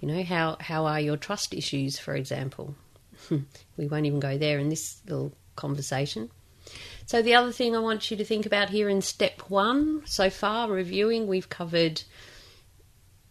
You 0.00 0.08
know, 0.08 0.24
how, 0.24 0.56
how 0.60 0.86
are 0.86 1.00
your 1.00 1.16
trust 1.16 1.54
issues, 1.54 1.98
for 1.98 2.14
example? 2.14 2.74
we 3.30 3.86
won't 3.86 4.06
even 4.06 4.20
go 4.20 4.38
there 4.38 4.58
in 4.58 4.70
this 4.70 5.00
little 5.06 5.32
conversation. 5.56 6.30
So, 7.06 7.22
the 7.22 7.34
other 7.34 7.52
thing 7.52 7.74
I 7.74 7.80
want 7.80 8.10
you 8.10 8.16
to 8.16 8.24
think 8.24 8.46
about 8.46 8.70
here 8.70 8.88
in 8.88 9.02
step 9.02 9.42
one 9.48 10.02
so 10.06 10.30
far, 10.30 10.70
reviewing, 10.70 11.26
we've 11.26 11.48
covered 11.48 12.02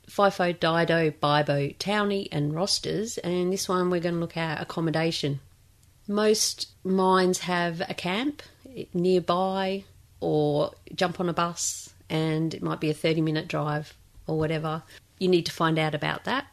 FIFO, 0.10 0.60
Dido, 0.60 1.12
Bibo, 1.12 1.70
Townie, 1.80 2.28
and 2.32 2.54
rosters, 2.54 3.18
and 3.20 3.54
this 3.54 3.70
one 3.70 3.90
we're 3.90 4.02
going 4.02 4.16
to 4.16 4.22
look 4.22 4.36
at 4.38 4.62
accommodation. 4.62 5.40
Most 6.10 6.68
mines 6.84 7.40
have 7.40 7.82
a 7.82 7.94
camp 7.94 8.44
nearby 8.94 9.86
or 10.20 10.74
jump 10.94 11.22
on 11.22 11.30
a 11.30 11.34
bus, 11.34 11.94
and 12.10 12.54
it 12.54 12.62
might 12.62 12.82
be 12.82 12.90
a 12.90 12.94
30 12.94 13.22
minute 13.22 13.48
drive 13.48 13.96
or 14.28 14.38
whatever. 14.38 14.84
You 15.20 15.30
need 15.30 15.46
to 15.46 15.54
find 15.54 15.80
out 15.80 15.96
about 15.96 16.26
that. 16.26 16.48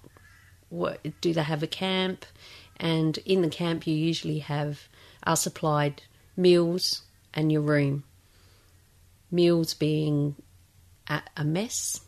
What, 0.69 1.05
do 1.21 1.33
they 1.33 1.43
have 1.43 1.65
a 1.65 1.67
camp? 1.67 2.25
and 2.79 3.19
in 3.25 3.43
the 3.43 3.49
camp 3.49 3.87
you 3.87 3.95
usually 3.95 4.41
have 4.41 4.89
are 5.23 5.37
supplied 5.37 6.03
meals 6.37 7.03
and 7.35 7.51
your 7.51 7.63
room. 7.63 8.05
Meals 9.31 9.75
being 9.75 10.37
a 11.09 11.45
mess, 11.45 12.01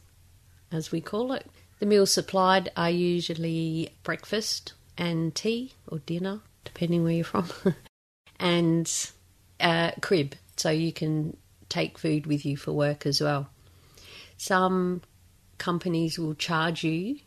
as 0.71 0.93
we 0.93 1.01
call 1.01 1.33
it. 1.33 1.47
The 1.79 1.87
meals 1.87 2.13
supplied 2.13 2.71
are 2.77 2.91
usually 2.91 3.91
breakfast 4.03 4.73
and 4.97 5.35
tea 5.35 5.75
or 5.87 5.99
dinner, 6.01 6.41
depending 6.69 7.03
where 7.03 7.13
you're 7.13 7.25
from, 7.25 7.49
and 8.41 9.11
a 9.61 9.93
crib, 10.01 10.35
so 10.57 10.71
you 10.71 10.93
can 10.93 11.37
take 11.69 11.99
food 11.99 12.27
with 12.27 12.45
you 12.45 12.57
for 12.57 12.73
work 12.73 13.07
as 13.07 13.21
well. 13.21 13.49
Some 14.37 15.03
companies 15.59 16.19
will 16.19 16.35
charge 16.35 16.85
you 16.85 17.19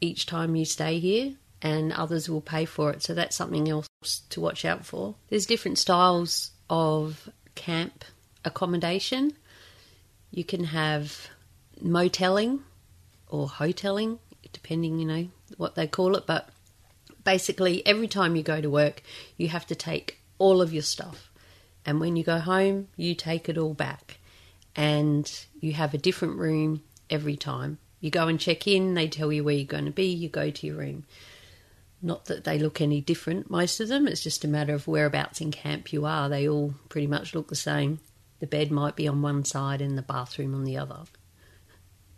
each 0.00 0.26
time 0.26 0.54
you 0.54 0.64
stay 0.64 0.98
here 0.98 1.34
and 1.62 1.92
others 1.92 2.28
will 2.28 2.40
pay 2.40 2.64
for 2.64 2.90
it. 2.90 3.02
So 3.02 3.14
that's 3.14 3.34
something 3.34 3.68
else 3.68 3.88
to 4.30 4.40
watch 4.40 4.64
out 4.64 4.84
for. 4.84 5.16
There's 5.28 5.46
different 5.46 5.78
styles 5.78 6.52
of 6.70 7.28
camp 7.54 8.04
accommodation. 8.44 9.32
You 10.30 10.44
can 10.44 10.64
have 10.64 11.28
moteling 11.82 12.60
or 13.26 13.48
hoteling, 13.48 14.18
depending, 14.52 14.98
you 14.98 15.06
know, 15.06 15.28
what 15.56 15.74
they 15.74 15.86
call 15.86 16.14
it. 16.16 16.26
But 16.26 16.48
basically, 17.28 17.86
every 17.86 18.08
time 18.08 18.36
you 18.36 18.42
go 18.42 18.58
to 18.58 18.70
work, 18.70 19.02
you 19.36 19.48
have 19.48 19.66
to 19.66 19.74
take 19.74 20.22
all 20.38 20.62
of 20.62 20.72
your 20.72 20.82
stuff. 20.82 21.30
And 21.84 22.00
when 22.00 22.16
you 22.16 22.24
go 22.24 22.38
home, 22.38 22.88
you 22.96 23.14
take 23.14 23.50
it 23.50 23.58
all 23.58 23.74
back. 23.74 24.18
And 24.74 25.30
you 25.60 25.74
have 25.74 25.92
a 25.92 25.98
different 25.98 26.38
room 26.38 26.82
every 27.10 27.36
time. 27.36 27.76
You 28.00 28.10
go 28.10 28.28
and 28.28 28.40
check 28.40 28.66
in, 28.66 28.94
they 28.94 29.08
tell 29.08 29.30
you 29.30 29.44
where 29.44 29.54
you're 29.54 29.66
going 29.66 29.84
to 29.84 29.90
be, 29.90 30.06
you 30.06 30.30
go 30.30 30.50
to 30.50 30.66
your 30.66 30.76
room. 30.76 31.04
Not 32.00 32.24
that 32.26 32.44
they 32.44 32.58
look 32.58 32.80
any 32.80 33.02
different, 33.02 33.50
most 33.50 33.78
of 33.78 33.88
them. 33.88 34.08
It's 34.08 34.22
just 34.22 34.44
a 34.46 34.48
matter 34.48 34.72
of 34.72 34.88
whereabouts 34.88 35.42
in 35.42 35.50
camp 35.50 35.92
you 35.92 36.06
are. 36.06 36.30
They 36.30 36.48
all 36.48 36.72
pretty 36.88 37.08
much 37.08 37.34
look 37.34 37.48
the 37.48 37.56
same. 37.56 38.00
The 38.40 38.46
bed 38.46 38.70
might 38.70 38.96
be 38.96 39.06
on 39.06 39.20
one 39.20 39.44
side 39.44 39.82
and 39.82 39.98
the 39.98 40.02
bathroom 40.02 40.54
on 40.54 40.64
the 40.64 40.78
other. 40.78 41.00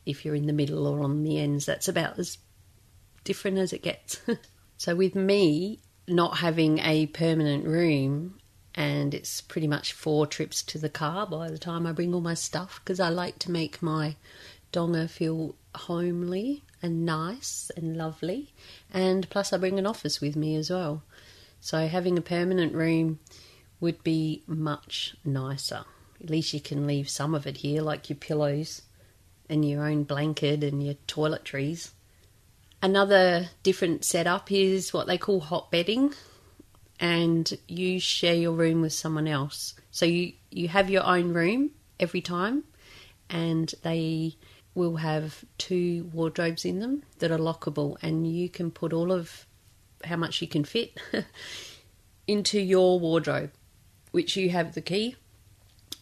If 0.06 0.24
you're 0.24 0.36
in 0.36 0.46
the 0.46 0.52
middle 0.52 0.86
or 0.86 1.02
on 1.02 1.24
the 1.24 1.40
ends, 1.40 1.66
that's 1.66 1.88
about 1.88 2.16
as 2.20 2.38
different 3.24 3.58
as 3.58 3.72
it 3.72 3.82
gets. 3.82 4.20
so, 4.80 4.94
with 4.94 5.14
me 5.14 5.78
not 6.08 6.38
having 6.38 6.78
a 6.78 7.04
permanent 7.08 7.66
room, 7.66 8.40
and 8.74 9.12
it's 9.12 9.42
pretty 9.42 9.66
much 9.66 9.92
four 9.92 10.26
trips 10.26 10.62
to 10.62 10.78
the 10.78 10.88
car 10.88 11.26
by 11.26 11.50
the 11.50 11.58
time 11.58 11.86
I 11.86 11.92
bring 11.92 12.14
all 12.14 12.22
my 12.22 12.32
stuff 12.32 12.80
because 12.82 12.98
I 12.98 13.10
like 13.10 13.38
to 13.40 13.50
make 13.50 13.82
my 13.82 14.16
donga 14.72 15.06
feel 15.06 15.54
homely 15.74 16.62
and 16.80 17.04
nice 17.04 17.70
and 17.76 17.94
lovely. 17.94 18.54
And 18.90 19.28
plus, 19.28 19.52
I 19.52 19.58
bring 19.58 19.78
an 19.78 19.86
office 19.86 20.22
with 20.22 20.34
me 20.34 20.56
as 20.56 20.70
well. 20.70 21.02
So, 21.60 21.86
having 21.86 22.16
a 22.16 22.22
permanent 22.22 22.72
room 22.72 23.18
would 23.80 24.02
be 24.02 24.44
much 24.46 25.14
nicer. 25.26 25.84
At 26.24 26.30
least 26.30 26.54
you 26.54 26.60
can 26.62 26.86
leave 26.86 27.10
some 27.10 27.34
of 27.34 27.46
it 27.46 27.58
here, 27.58 27.82
like 27.82 28.08
your 28.08 28.16
pillows 28.16 28.80
and 29.46 29.62
your 29.62 29.84
own 29.84 30.04
blanket 30.04 30.64
and 30.64 30.82
your 30.82 30.94
toiletries. 31.06 31.90
Another 32.82 33.50
different 33.62 34.04
setup 34.04 34.50
is 34.50 34.92
what 34.92 35.06
they 35.06 35.18
call 35.18 35.40
hot 35.40 35.70
bedding, 35.70 36.14
and 36.98 37.52
you 37.68 38.00
share 38.00 38.34
your 38.34 38.52
room 38.52 38.80
with 38.80 38.94
someone 38.94 39.28
else. 39.28 39.74
So 39.90 40.06
you, 40.06 40.32
you 40.50 40.68
have 40.68 40.88
your 40.88 41.04
own 41.04 41.34
room 41.34 41.72
every 41.98 42.22
time, 42.22 42.64
and 43.28 43.72
they 43.82 44.36
will 44.74 44.96
have 44.96 45.44
two 45.58 46.10
wardrobes 46.12 46.64
in 46.64 46.78
them 46.78 47.02
that 47.18 47.30
are 47.30 47.38
lockable, 47.38 47.96
and 48.02 48.26
you 48.26 48.48
can 48.48 48.70
put 48.70 48.94
all 48.94 49.12
of 49.12 49.46
how 50.04 50.16
much 50.16 50.40
you 50.40 50.48
can 50.48 50.64
fit 50.64 50.98
into 52.26 52.58
your 52.58 52.98
wardrobe, 52.98 53.50
which 54.10 54.36
you 54.36 54.50
have 54.50 54.74
the 54.74 54.80
key. 54.80 55.16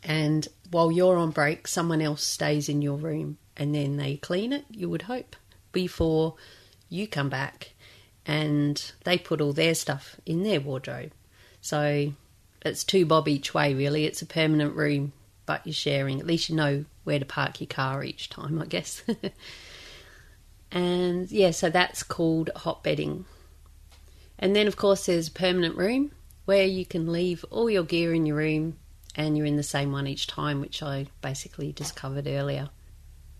And 0.04 0.46
while 0.70 0.92
you're 0.92 1.16
on 1.16 1.30
break, 1.30 1.66
someone 1.66 2.00
else 2.00 2.22
stays 2.22 2.68
in 2.68 2.82
your 2.82 2.96
room 2.96 3.38
and 3.56 3.74
then 3.74 3.96
they 3.96 4.16
clean 4.16 4.52
it, 4.52 4.64
you 4.70 4.88
would 4.88 5.02
hope, 5.02 5.34
before 5.72 6.36
you 6.88 7.08
come 7.08 7.28
back 7.28 7.72
and 8.26 8.92
they 9.04 9.18
put 9.18 9.40
all 9.40 9.52
their 9.52 9.74
stuff 9.74 10.16
in 10.26 10.42
their 10.42 10.60
wardrobe. 10.60 11.12
So 11.60 12.12
it's 12.62 12.84
two 12.84 13.06
bob 13.06 13.28
each 13.28 13.54
way, 13.54 13.74
really. 13.74 14.04
It's 14.04 14.22
a 14.22 14.26
permanent 14.26 14.74
room 14.74 15.12
but 15.48 15.66
you're 15.66 15.72
sharing. 15.72 16.20
At 16.20 16.26
least 16.26 16.50
you 16.50 16.56
know 16.56 16.84
where 17.04 17.18
to 17.18 17.24
park 17.24 17.58
your 17.58 17.68
car 17.68 18.04
each 18.04 18.28
time, 18.28 18.60
I 18.60 18.66
guess. 18.66 19.02
and 20.70 21.28
yeah, 21.32 21.52
so 21.52 21.70
that's 21.70 22.02
called 22.02 22.50
hot 22.54 22.84
bedding. 22.84 23.24
And 24.38 24.54
then, 24.54 24.66
of 24.66 24.76
course, 24.76 25.06
there's 25.06 25.28
a 25.28 25.32
permanent 25.32 25.74
room 25.74 26.12
where 26.44 26.66
you 26.66 26.84
can 26.84 27.10
leave 27.10 27.46
all 27.50 27.70
your 27.70 27.82
gear 27.82 28.12
in 28.12 28.26
your 28.26 28.36
room 28.36 28.76
and 29.14 29.38
you're 29.38 29.46
in 29.46 29.56
the 29.56 29.62
same 29.62 29.90
one 29.90 30.06
each 30.06 30.26
time, 30.26 30.60
which 30.60 30.82
I 30.82 31.06
basically 31.22 31.72
just 31.72 31.96
covered 31.96 32.26
earlier. 32.26 32.68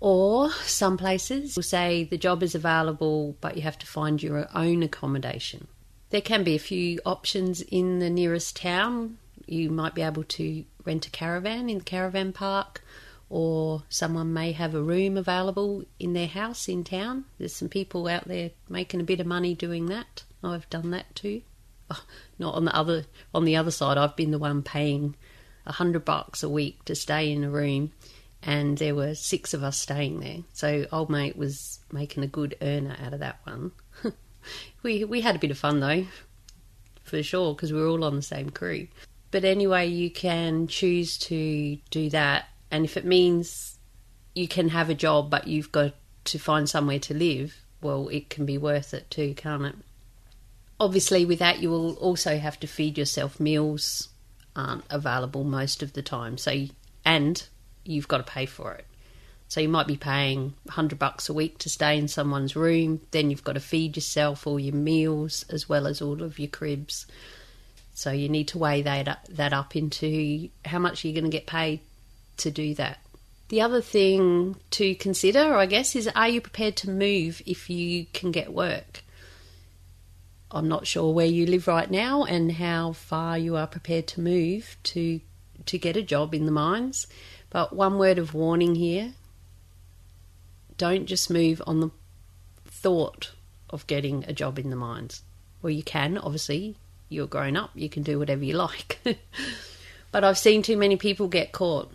Or 0.01 0.51
some 0.65 0.97
places 0.97 1.57
will 1.57 1.63
say 1.63 2.05
the 2.05 2.19
job 2.19 2.43
is 2.43 2.55
available, 2.55 3.37
but 3.41 3.57
you 3.57 3.63
have 3.63 3.79
to 3.79 3.87
find 3.87 4.23
your 4.23 4.49
own 4.55 4.83
accommodation. 4.83 5.67
There 6.11 6.21
can 6.21 6.45
be 6.45 6.55
a 6.55 6.61
few 6.61 7.01
options 7.05 7.61
in 7.63 7.99
the 7.99 8.09
nearest 8.09 8.57
town. 8.57 9.19
You 9.47 9.71
might 9.71 9.95
be 9.95 10.03
able 10.03 10.25
to 10.25 10.65
rent 10.85 11.07
a 11.07 11.11
caravan 11.11 11.69
in 11.69 11.79
the 11.79 11.85
caravan 11.85 12.33
park, 12.33 12.83
or 13.29 13.83
someone 13.89 14.33
may 14.33 14.53
have 14.53 14.75
a 14.75 14.83
room 14.83 15.17
available 15.17 15.85
in 15.99 16.13
their 16.13 16.29
house 16.29 16.69
in 16.69 16.85
town. 16.85 17.25
There's 17.39 17.55
some 17.55 17.69
people 17.69 18.07
out 18.07 18.29
there 18.29 18.53
making 18.69 19.01
a 19.01 19.05
bit 19.05 19.21
of 19.21 19.27
money 19.27 19.55
doing 19.55 19.87
that. 19.87 20.23
I've 20.43 20.71
done 20.71 20.91
that 20.91 21.15
too. 21.15 21.43
Oh, 21.91 22.05
not 22.39 22.55
on 22.55 22.67
the 22.67 22.77
other 22.77 23.07
on 23.33 23.47
the 23.47 23.57
other 23.57 23.71
side. 23.71 23.97
I've 23.97 24.15
been 24.15 24.31
the 24.31 24.39
one 24.39 24.63
paying 24.63 25.17
a 25.65 25.73
hundred 25.73 26.05
bucks 26.05 26.43
a 26.43 26.49
week 26.51 26.85
to 26.85 26.95
stay 26.95 27.33
in 27.33 27.43
a 27.43 27.49
room 27.49 27.93
and 28.43 28.79
there 28.79 28.95
were 28.95 29.15
six 29.15 29.55
of 29.55 29.63
us 29.63 29.79
staying 29.79 30.21
there. 30.21 30.39
So 30.53 30.87
old 30.93 31.11
mate 31.11 31.37
was 31.37 31.81
making 31.93 32.23
a 32.23 32.29
good 32.29 32.57
earner 32.61 32.97
out 33.05 33.15
of 33.15 33.21
that 33.21 33.41
one. 33.45 33.73
we 34.83 35.05
we 35.05 35.21
had 35.21 35.37
a 35.37 35.41
bit 35.41 35.51
of 35.51 35.59
fun 35.59 35.81
though, 35.81 36.07
for 37.03 37.23
sure, 37.23 37.55
because 37.55 37.73
we 37.73 37.81
were 37.81 37.89
all 37.89 38.05
on 38.05 38.17
the 38.17 38.23
same 38.23 38.51
crew. 38.51 38.89
But 39.31 39.45
anyway, 39.45 39.89
you 39.89 40.11
can 40.11 40.67
choose 40.69 41.19
to 41.19 41.77
do 41.91 42.11
that, 42.11 42.47
and 42.71 42.85
if 42.85 42.97
it 42.97 43.05
means 43.05 43.79
you 44.35 44.49
can 44.49 44.71
have 44.71 44.89
a 44.89 44.95
job, 44.95 45.31
but 45.31 45.47
you've 45.47 45.73
got 45.73 45.95
to 46.25 46.39
find 46.39 46.69
somewhere 46.69 46.99
to 47.01 47.15
live, 47.15 47.57
well, 47.83 48.09
it 48.09 48.31
can 48.31 48.47
be 48.47 48.57
worth 48.57 48.95
it 48.95 49.11
too, 49.11 49.35
can't 49.35 49.65
it? 49.65 49.75
Obviously, 50.81 51.25
with 51.25 51.41
that, 51.41 51.59
you 51.61 51.71
will 51.71 51.95
also 51.97 52.39
have 52.39 52.59
to 52.61 52.67
feed 52.67 52.97
yourself. 52.97 53.41
Meals 53.41 54.09
aren't 54.55 54.85
available 54.91 55.45
most 55.45 55.83
of 55.83 55.93
the 55.93 56.03
time, 56.03 56.39
so 56.39 56.67
and 57.05 57.47
you've 57.89 58.09
got 58.09 58.19
to 58.19 58.33
pay 58.33 58.47
for 58.47 58.75
it. 58.75 58.85
So 59.49 59.61
you 59.61 59.69
might 59.69 59.87
be 59.87 59.97
paying 59.97 60.55
100 60.65 60.99
bucks 60.99 61.29
a 61.29 61.33
week 61.33 61.59
to 61.59 61.71
stay 61.71 61.97
in 61.97 62.07
someone's 62.07 62.55
room, 62.55 63.01
then 63.13 63.31
you've 63.31 63.45
got 63.45 63.55
to 63.55 63.61
feed 63.61 63.97
yourself 63.97 64.47
all 64.47 64.61
your 64.61 64.75
meals 64.75 65.45
as 65.49 65.69
well 65.69 65.87
as 65.87 66.03
all 66.03 66.23
of 66.23 66.39
your 66.39 66.49
cribs. 66.49 67.07
So 67.95 68.13
you 68.13 68.29
need 68.29 68.49
to 68.49 68.59
weigh 68.59 68.83
that 68.83 69.09
up, 69.09 69.27
that 69.29 69.55
up 69.55 69.75
into 69.75 70.51
how 70.67 70.79
much 70.79 71.03
you're 71.03 71.15
going 71.15 71.25
to 71.25 71.31
get 71.31 71.47
paid 71.47 71.81
to 72.39 72.51
do 72.51 72.75
that. 72.75 72.99
The 73.49 73.63
other 73.63 73.81
thing 73.81 74.57
to 74.73 74.95
consider, 74.95 75.55
I 75.55 75.65
guess, 75.65 75.97
is 75.97 76.07
are 76.09 76.29
you 76.29 76.43
prepared 76.43 76.77
to 76.77 76.91
move 76.91 77.41
if 77.47 77.71
you 77.71 78.05
can 78.13 78.31
get 78.31 78.53
work? 78.53 79.03
I'm 80.51 80.69
not 80.69 80.87
sure 80.87 81.13
where 81.13 81.27
you 81.27 81.47
live 81.47 81.67
right 81.67 81.91
now 81.91 82.25
and 82.25 82.53
how 82.53 82.93
far 82.93 83.39
you 83.39 83.57
are 83.57 83.67
prepared 83.67 84.07
to 84.09 84.21
move 84.21 84.77
to 84.85 85.21
to 85.67 85.79
get 85.79 85.97
a 85.97 86.03
job 86.03 86.35
in 86.35 86.47
the 86.47 86.53
mines. 86.53 87.07
But 87.51 87.75
one 87.75 87.99
word 87.99 88.19
of 88.19 88.35
warning 88.35 88.75
here 88.75 89.15
don't 90.77 91.07
just 91.07 91.31
move 91.31 91.61
on 91.67 91.81
the 91.81 91.91
thought 92.67 93.33
of 93.71 93.87
getting 93.87 94.25
a 94.27 94.33
job 94.33 94.59
in 94.59 94.71
the 94.71 94.77
mines. 94.77 95.23
Well, 95.61 95.71
you 95.71 95.83
can, 95.83 96.17
obviously, 96.19 96.77
you're 97.09 97.27
grown 97.27 97.57
up, 97.57 97.71
you 97.75 97.89
can 97.89 98.03
do 98.03 98.19
whatever 98.19 98.45
you 98.45 98.55
like. 98.55 98.99
but 100.13 100.25
I've 100.25 100.39
seen 100.39 100.63
too 100.63 100.77
many 100.77 100.97
people 100.97 101.29
get 101.29 101.53
caught. 101.53 101.91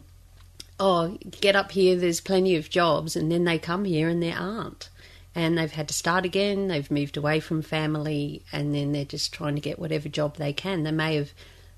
Oh, 0.79 1.17
get 1.39 1.55
up 1.55 1.71
here, 1.71 1.95
there's 1.95 2.19
plenty 2.19 2.55
of 2.55 2.69
jobs, 2.69 3.15
and 3.15 3.31
then 3.31 3.45
they 3.45 3.57
come 3.57 3.85
here 3.85 4.09
and 4.09 4.21
there 4.21 4.37
aren't. 4.37 4.89
And 5.35 5.57
they've 5.57 5.71
had 5.71 5.87
to 5.87 5.93
start 5.93 6.25
again, 6.25 6.67
they've 6.67 6.91
moved 6.91 7.15
away 7.15 7.39
from 7.39 7.61
family, 7.61 8.43
and 8.51 8.75
then 8.75 8.91
they're 8.91 9.05
just 9.05 9.33
trying 9.33 9.55
to 9.55 9.61
get 9.61 9.79
whatever 9.79 10.09
job 10.09 10.35
they 10.35 10.51
can. 10.51 10.83
They 10.83 10.91
may 10.91 11.15
have 11.15 11.31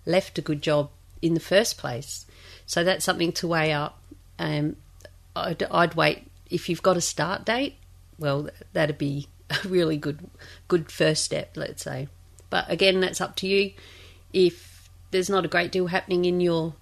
left 0.05 0.39
a 0.39 0.41
good 0.41 0.61
job 0.61 0.89
in 1.21 1.35
the 1.35 1.39
first 1.39 1.77
place 1.77 2.24
so 2.65 2.83
that's 2.83 3.05
something 3.05 3.31
to 3.33 3.47
weigh 3.47 3.71
up. 3.71 3.99
Um, 4.39 4.75
I'd, 5.35 5.63
I'd 5.63 5.95
wait 5.95 6.29
if 6.49 6.69
you've 6.69 6.81
got 6.81 6.97
a 6.97 7.01
start 7.01 7.45
date. 7.45 7.75
Well, 8.17 8.49
that'd 8.73 8.97
be 8.97 9.27
a 9.49 9.67
really 9.67 9.97
good 9.97 10.29
good 10.67 10.91
first 10.91 11.23
step, 11.23 11.55
let's 11.55 11.83
say. 11.83 12.07
But 12.49 12.69
again, 12.69 13.01
that's 13.01 13.21
up 13.21 13.35
to 13.37 13.47
you. 13.47 13.73
If 14.33 14.89
there's 15.11 15.29
not 15.29 15.45
a 15.45 15.49
great 15.49 15.71
deal 15.71 15.87
happening 15.87 16.25
in 16.25 16.39
your 16.41 16.73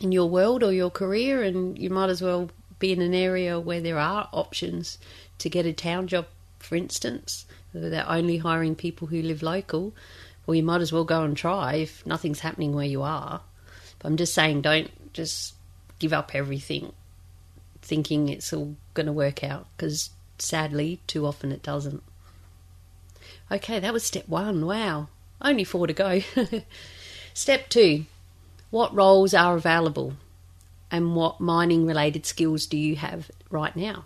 in 0.00 0.12
your 0.12 0.28
world 0.28 0.62
or 0.62 0.72
your 0.72 0.90
career, 0.90 1.42
and 1.42 1.78
you 1.78 1.90
might 1.90 2.10
as 2.10 2.22
well 2.22 2.50
be 2.78 2.92
in 2.92 3.02
an 3.02 3.14
area 3.14 3.60
where 3.60 3.80
there 3.80 3.98
are 3.98 4.28
options 4.32 4.98
to 5.38 5.50
get 5.50 5.66
a 5.66 5.72
town 5.72 6.06
job, 6.06 6.26
for 6.58 6.76
instance. 6.76 7.46
They're 7.72 8.08
only 8.08 8.38
hiring 8.38 8.74
people 8.74 9.08
who 9.08 9.22
live 9.22 9.42
local. 9.42 9.94
Well, 10.46 10.54
you 10.54 10.62
might 10.62 10.80
as 10.80 10.92
well 10.92 11.04
go 11.04 11.22
and 11.22 11.36
try 11.36 11.74
if 11.74 12.04
nothing's 12.04 12.40
happening 12.40 12.74
where 12.74 12.86
you 12.86 13.02
are. 13.02 13.42
But 13.98 14.08
I'm 14.08 14.16
just 14.16 14.34
saying, 14.34 14.62
don't 14.62 14.90
just 15.12 15.54
give 15.98 16.12
up 16.12 16.34
everything 16.34 16.92
thinking 17.82 18.28
it's 18.28 18.52
all 18.52 18.76
going 18.94 19.06
to 19.06 19.12
work 19.12 19.42
out 19.42 19.66
because 19.76 20.10
sadly, 20.38 21.00
too 21.06 21.26
often 21.26 21.52
it 21.52 21.62
doesn't. 21.62 22.02
Okay, 23.50 23.78
that 23.78 23.92
was 23.92 24.04
step 24.04 24.28
one. 24.28 24.64
Wow, 24.66 25.08
only 25.40 25.64
four 25.64 25.86
to 25.86 25.92
go. 25.92 26.20
step 27.34 27.68
two 27.68 28.06
what 28.70 28.94
roles 28.94 29.34
are 29.34 29.56
available 29.56 30.14
and 30.92 31.16
what 31.16 31.40
mining 31.40 31.86
related 31.86 32.24
skills 32.24 32.66
do 32.66 32.78
you 32.78 32.96
have 32.96 33.30
right 33.50 33.74
now? 33.74 34.04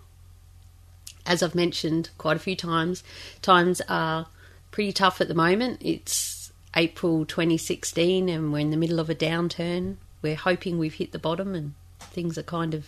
As 1.25 1.43
I've 1.43 1.55
mentioned 1.55 2.09
quite 2.17 2.35
a 2.35 2.39
few 2.39 2.55
times, 2.55 3.03
times 3.41 3.81
are 3.87 4.27
pretty 4.71 4.91
tough 4.91 5.21
at 5.21 5.27
the 5.27 5.35
moment. 5.35 5.81
It's 5.81 6.51
April 6.75 7.25
2016 7.25 8.27
and 8.27 8.51
we're 8.51 8.59
in 8.59 8.71
the 8.71 8.77
middle 8.77 8.99
of 8.99 9.09
a 9.09 9.15
downturn 9.15 9.97
we're 10.25 10.35
hoping 10.35 10.79
we've 10.79 10.95
hit 10.95 11.11
the 11.11 11.19
bottom 11.19 11.53
and 11.53 11.75
things 11.99 12.35
are 12.35 12.41
kind 12.57 12.73
of 12.73 12.87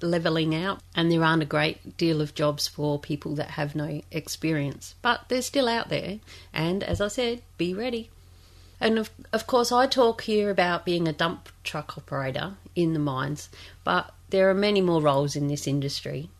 leveling 0.00 0.54
out. 0.54 0.80
And 0.96 1.12
there 1.12 1.22
aren't 1.22 1.42
a 1.42 1.46
great 1.46 1.98
deal 1.98 2.22
of 2.22 2.34
jobs 2.34 2.66
for 2.66 2.98
people 2.98 3.34
that 3.34 3.50
have 3.50 3.74
no 3.74 4.00
experience 4.10 4.94
but 5.02 5.28
they're 5.28 5.42
still 5.42 5.68
out 5.68 5.90
there. 5.90 6.20
And 6.54 6.82
as 6.82 7.02
i 7.02 7.08
said 7.08 7.42
be 7.58 7.74
ready. 7.74 8.08
And 8.80 8.98
of, 8.98 9.10
of 9.30 9.46
course 9.46 9.70
i 9.72 9.86
talk 9.86 10.22
here 10.22 10.48
about 10.48 10.86
being 10.86 11.06
a 11.06 11.12
dump 11.12 11.50
truck 11.64 11.98
operator 11.98 12.54
in 12.74 12.94
the 12.94 12.98
mines 12.98 13.50
but 13.84 14.14
there 14.30 14.48
are 14.48 14.54
many 14.54 14.80
more 14.80 15.02
roles 15.02 15.36
in 15.36 15.48
this 15.48 15.66
industry 15.66 16.30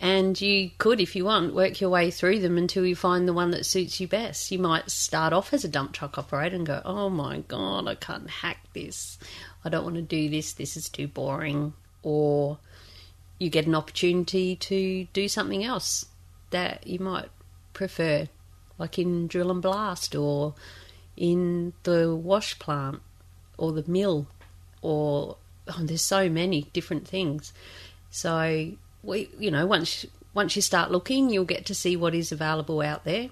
and 0.00 0.38
you 0.38 0.70
could, 0.76 1.00
if 1.00 1.16
you 1.16 1.24
want, 1.24 1.54
work 1.54 1.80
your 1.80 1.88
way 1.88 2.10
through 2.10 2.40
them 2.40 2.58
until 2.58 2.84
you 2.84 2.94
find 2.94 3.26
the 3.26 3.32
one 3.32 3.50
that 3.52 3.64
suits 3.64 3.98
you 3.98 4.06
best. 4.06 4.50
You 4.50 4.58
might 4.58 4.90
start 4.90 5.32
off 5.32 5.54
as 5.54 5.64
a 5.64 5.68
dump 5.68 5.92
truck 5.92 6.18
operator 6.18 6.54
and 6.54 6.66
go, 6.66 6.82
oh 6.84 7.08
my 7.08 7.40
god, 7.40 7.88
I 7.88 7.94
can't 7.94 8.28
hack 8.28 8.58
this. 8.74 9.18
I 9.64 9.70
don't 9.70 9.84
want 9.84 9.96
to 9.96 10.02
do 10.02 10.28
this. 10.28 10.52
This 10.52 10.76
is 10.76 10.90
too 10.90 11.08
boring. 11.08 11.72
Or 12.02 12.58
you 13.38 13.48
get 13.48 13.66
an 13.66 13.74
opportunity 13.74 14.56
to 14.56 15.06
do 15.14 15.28
something 15.28 15.64
else 15.64 16.04
that 16.50 16.86
you 16.86 16.98
might 16.98 17.30
prefer, 17.72 18.28
like 18.78 18.98
in 18.98 19.28
drill 19.28 19.50
and 19.50 19.62
blast 19.62 20.14
or 20.14 20.54
in 21.16 21.72
the 21.84 22.14
wash 22.14 22.58
plant 22.58 23.00
or 23.56 23.72
the 23.72 23.90
mill 23.90 24.26
or 24.82 25.36
oh, 25.68 25.80
there's 25.80 26.02
so 26.02 26.28
many 26.28 26.62
different 26.74 27.08
things. 27.08 27.54
So 28.10 28.72
we, 29.06 29.30
you 29.38 29.50
know, 29.50 29.66
once 29.66 30.04
once 30.34 30.54
you 30.56 30.62
start 30.62 30.90
looking, 30.90 31.30
you'll 31.30 31.44
get 31.44 31.64
to 31.66 31.74
see 31.74 31.96
what 31.96 32.14
is 32.14 32.30
available 32.30 32.82
out 32.82 33.04
there, 33.04 33.30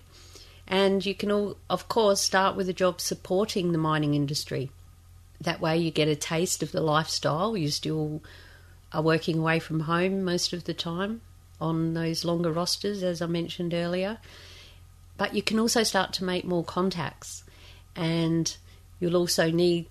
and 0.66 1.04
you 1.04 1.14
can 1.14 1.30
all, 1.30 1.56
of 1.68 1.88
course, 1.88 2.20
start 2.20 2.56
with 2.56 2.68
a 2.68 2.72
job 2.72 3.00
supporting 3.00 3.72
the 3.72 3.78
mining 3.78 4.14
industry. 4.14 4.70
That 5.40 5.60
way, 5.60 5.76
you 5.76 5.90
get 5.90 6.08
a 6.08 6.16
taste 6.16 6.62
of 6.62 6.72
the 6.72 6.80
lifestyle. 6.80 7.56
You 7.56 7.68
still 7.68 8.22
are 8.92 9.02
working 9.02 9.38
away 9.38 9.58
from 9.58 9.80
home 9.80 10.22
most 10.24 10.52
of 10.52 10.64
the 10.64 10.72
time 10.72 11.20
on 11.60 11.94
those 11.94 12.24
longer 12.24 12.52
rosters, 12.52 13.02
as 13.02 13.20
I 13.20 13.26
mentioned 13.26 13.74
earlier. 13.74 14.18
But 15.16 15.34
you 15.34 15.42
can 15.42 15.58
also 15.58 15.82
start 15.82 16.12
to 16.14 16.24
make 16.24 16.44
more 16.44 16.64
contacts, 16.64 17.44
and 17.94 18.56
you'll 18.98 19.16
also 19.16 19.50
need 19.50 19.86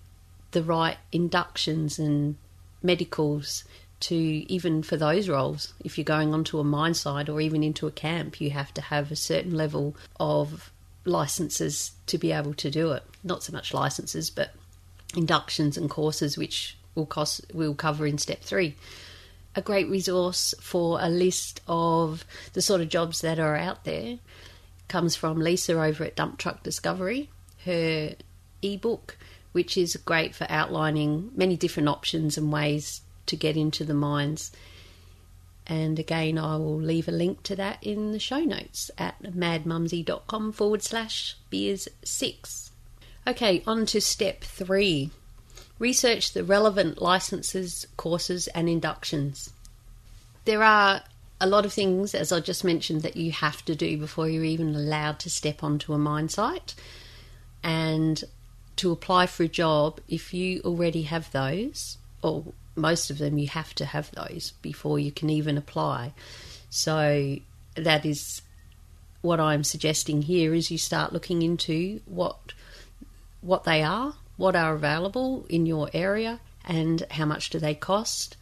the 0.51 0.63
right 0.63 0.97
inductions 1.11 1.99
and 1.99 2.37
medicals 2.81 3.63
to 4.03 4.15
even 4.15 4.83
for 4.83 4.97
those 4.97 5.29
roles, 5.29 5.73
if 5.83 5.97
you're 5.97 6.05
going 6.05 6.33
onto 6.33 6.59
a 6.59 6.63
mine 6.63 6.93
site 6.93 7.29
or 7.29 7.41
even 7.41 7.63
into 7.63 7.87
a 7.87 7.91
camp, 7.91 8.39
you 8.39 8.51
have 8.51 8.73
to 8.73 8.81
have 8.81 9.11
a 9.11 9.15
certain 9.15 9.55
level 9.55 9.95
of 10.19 10.71
licenses 11.05 11.91
to 12.07 12.17
be 12.17 12.31
able 12.31 12.53
to 12.55 12.69
do 12.69 12.91
it. 12.91 13.03
Not 13.23 13.43
so 13.43 13.53
much 13.53 13.73
licenses, 13.73 14.29
but 14.29 14.53
inductions 15.15 15.77
and 15.77 15.89
courses, 15.89 16.37
which 16.37 16.77
will 16.95 17.05
cost 17.05 17.45
will 17.53 17.75
cover 17.75 18.05
in 18.05 18.17
step 18.17 18.41
three. 18.41 18.75
A 19.55 19.61
great 19.61 19.89
resource 19.89 20.53
for 20.59 20.99
a 20.99 21.09
list 21.09 21.61
of 21.67 22.25
the 22.53 22.61
sort 22.61 22.81
of 22.81 22.89
jobs 22.89 23.21
that 23.21 23.39
are 23.39 23.55
out 23.55 23.83
there 23.83 24.17
comes 24.87 25.15
from 25.15 25.39
Lisa 25.39 25.79
over 25.79 26.03
at 26.03 26.15
Dump 26.15 26.37
Truck 26.37 26.63
Discovery. 26.63 27.29
Her 27.65 28.15
ebook 28.61 29.17
which 29.53 29.77
is 29.77 29.95
great 29.95 30.35
for 30.35 30.45
outlining 30.49 31.31
many 31.35 31.55
different 31.55 31.87
options 31.87 32.37
and 32.37 32.51
ways 32.51 33.01
to 33.27 33.35
get 33.35 33.57
into 33.57 33.83
the 33.83 33.93
mines. 33.93 34.51
And 35.65 35.97
again, 35.97 36.37
I 36.37 36.57
will 36.57 36.77
leave 36.77 37.07
a 37.07 37.11
link 37.11 37.43
to 37.43 37.55
that 37.55 37.81
in 37.81 38.11
the 38.11 38.19
show 38.19 38.41
notes 38.41 38.91
at 38.97 39.21
madmumsy.com 39.23 40.51
forward 40.51 40.83
slash 40.83 41.37
beers 41.49 41.87
six. 42.03 42.71
Okay, 43.25 43.63
on 43.65 43.85
to 43.87 44.01
step 44.01 44.41
three 44.41 45.11
research 45.79 46.33
the 46.33 46.43
relevant 46.43 47.01
licenses, 47.01 47.87
courses, 47.97 48.47
and 48.49 48.69
inductions. 48.69 49.51
There 50.45 50.63
are 50.63 51.03
a 51.41 51.47
lot 51.47 51.65
of 51.65 51.73
things, 51.73 52.15
as 52.15 52.31
I 52.31 52.39
just 52.39 52.63
mentioned, 52.63 53.01
that 53.01 53.17
you 53.17 53.31
have 53.31 53.65
to 53.65 53.75
do 53.75 53.97
before 53.97 54.29
you're 54.29 54.43
even 54.43 54.75
allowed 54.75 55.19
to 55.19 55.29
step 55.29 55.63
onto 55.63 55.93
a 55.93 55.97
mine 55.97 56.29
site. 56.29 56.75
And 57.61 58.23
to 58.77 58.91
apply 58.91 59.27
for 59.27 59.43
a 59.43 59.47
job, 59.47 59.99
if 60.07 60.33
you 60.33 60.61
already 60.63 61.03
have 61.03 61.31
those, 61.31 61.97
or 62.21 62.45
most 62.75 63.09
of 63.09 63.17
them, 63.17 63.37
you 63.37 63.47
have 63.47 63.73
to 63.75 63.85
have 63.85 64.11
those 64.11 64.53
before 64.61 64.99
you 64.99 65.11
can 65.11 65.29
even 65.29 65.57
apply. 65.57 66.13
So 66.69 67.37
that 67.75 68.05
is 68.05 68.41
what 69.21 69.39
I'm 69.39 69.63
suggesting 69.63 70.23
here 70.23 70.53
is 70.53 70.71
you 70.71 70.77
start 70.77 71.13
looking 71.13 71.41
into 71.41 72.01
what 72.05 72.53
what 73.41 73.65
they 73.65 73.83
are, 73.83 74.15
what 74.37 74.55
are 74.55 74.73
available 74.73 75.45
in 75.49 75.65
your 75.65 75.89
area, 75.93 76.39
and 76.65 77.05
how 77.11 77.25
much 77.25 77.49
do 77.49 77.59
they 77.59 77.75
cost. 77.75 78.37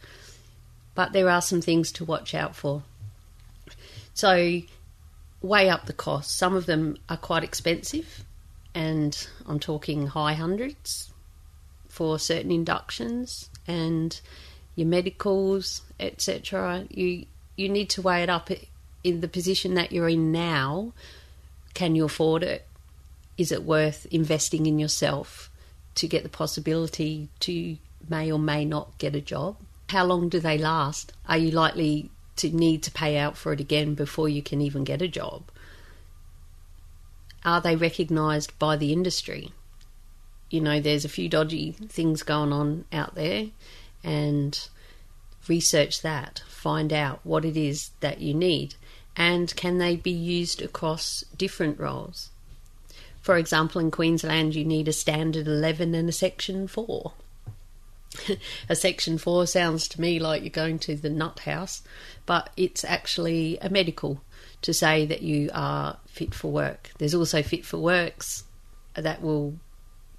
But 0.94 1.12
there 1.12 1.28
are 1.28 1.42
some 1.42 1.60
things 1.60 1.90
to 1.92 2.04
watch 2.04 2.34
out 2.34 2.54
for. 2.54 2.82
So 4.14 4.60
weigh 5.40 5.68
up 5.68 5.86
the 5.86 5.92
cost. 5.92 6.36
Some 6.36 6.54
of 6.54 6.66
them 6.66 6.96
are 7.08 7.16
quite 7.16 7.42
expensive, 7.42 8.24
and 8.74 9.26
I'm 9.46 9.58
talking 9.58 10.06
high 10.06 10.34
hundreds 10.34 11.12
for 11.88 12.18
certain 12.18 12.52
inductions 12.52 13.50
and 13.66 14.20
your 14.74 14.86
medicals, 14.86 15.82
etc. 16.00 16.86
You 16.90 17.26
you 17.56 17.68
need 17.68 17.90
to 17.90 18.02
weigh 18.02 18.22
it 18.22 18.30
up 18.30 18.50
in 19.04 19.20
the 19.20 19.28
position 19.28 19.74
that 19.74 19.92
you're 19.92 20.08
in 20.08 20.32
now. 20.32 20.92
Can 21.74 21.94
you 21.94 22.04
afford 22.04 22.42
it? 22.42 22.66
Is 23.36 23.52
it 23.52 23.64
worth 23.64 24.06
investing 24.10 24.66
in 24.66 24.78
yourself 24.78 25.50
to 25.94 26.06
get 26.06 26.22
the 26.22 26.28
possibility 26.28 27.28
to 27.40 27.76
may 28.08 28.30
or 28.30 28.38
may 28.38 28.64
not 28.64 28.96
get 28.98 29.14
a 29.14 29.20
job? 29.20 29.56
How 29.88 30.04
long 30.04 30.28
do 30.28 30.40
they 30.40 30.58
last? 30.58 31.12
Are 31.26 31.38
you 31.38 31.50
likely 31.50 32.10
to 32.36 32.50
need 32.50 32.82
to 32.84 32.90
pay 32.90 33.18
out 33.18 33.36
for 33.36 33.52
it 33.52 33.60
again 33.60 33.94
before 33.94 34.28
you 34.28 34.42
can 34.42 34.60
even 34.60 34.84
get 34.84 35.02
a 35.02 35.08
job? 35.08 35.42
Are 37.44 37.60
they 37.60 37.76
recognised 37.76 38.58
by 38.58 38.76
the 38.76 38.92
industry? 38.92 39.52
You 40.52 40.60
know, 40.60 40.80
there's 40.80 41.06
a 41.06 41.08
few 41.08 41.30
dodgy 41.30 41.72
things 41.72 42.22
going 42.22 42.52
on 42.52 42.84
out 42.92 43.14
there, 43.14 43.46
and 44.04 44.68
research 45.48 46.02
that, 46.02 46.42
find 46.46 46.92
out 46.92 47.20
what 47.24 47.46
it 47.46 47.56
is 47.56 47.90
that 48.00 48.20
you 48.20 48.34
need, 48.34 48.74
and 49.16 49.54
can 49.56 49.78
they 49.78 49.96
be 49.96 50.10
used 50.10 50.60
across 50.60 51.24
different 51.36 51.80
roles? 51.80 52.28
For 53.22 53.38
example, 53.38 53.80
in 53.80 53.90
Queensland, 53.90 54.54
you 54.54 54.64
need 54.66 54.88
a 54.88 54.92
standard 54.92 55.46
11 55.46 55.94
and 55.94 56.08
a 56.08 56.12
section 56.12 56.68
4. 56.68 57.12
a 58.68 58.76
section 58.76 59.16
4 59.16 59.46
sounds 59.46 59.88
to 59.88 60.00
me 60.02 60.18
like 60.18 60.42
you're 60.42 60.50
going 60.50 60.78
to 60.80 60.96
the 60.96 61.08
nut 61.08 61.40
house, 61.40 61.82
but 62.26 62.50
it's 62.58 62.84
actually 62.84 63.56
a 63.62 63.70
medical 63.70 64.20
to 64.60 64.74
say 64.74 65.06
that 65.06 65.22
you 65.22 65.50
are 65.54 65.96
fit 66.06 66.34
for 66.34 66.52
work. 66.52 66.90
There's 66.98 67.14
also 67.14 67.42
fit 67.42 67.64
for 67.64 67.78
works 67.78 68.44
that 68.94 69.22
will 69.22 69.54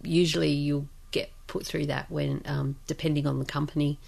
usually 0.04 0.52
you'll 0.52 0.88
get 1.12 1.32
put 1.48 1.66
through 1.66 1.88
that 1.88 2.10
when 2.12 2.42
um, 2.46 2.76
depending 2.88 3.28
on 3.28 3.40
the 3.40 3.46
company 3.46 4.00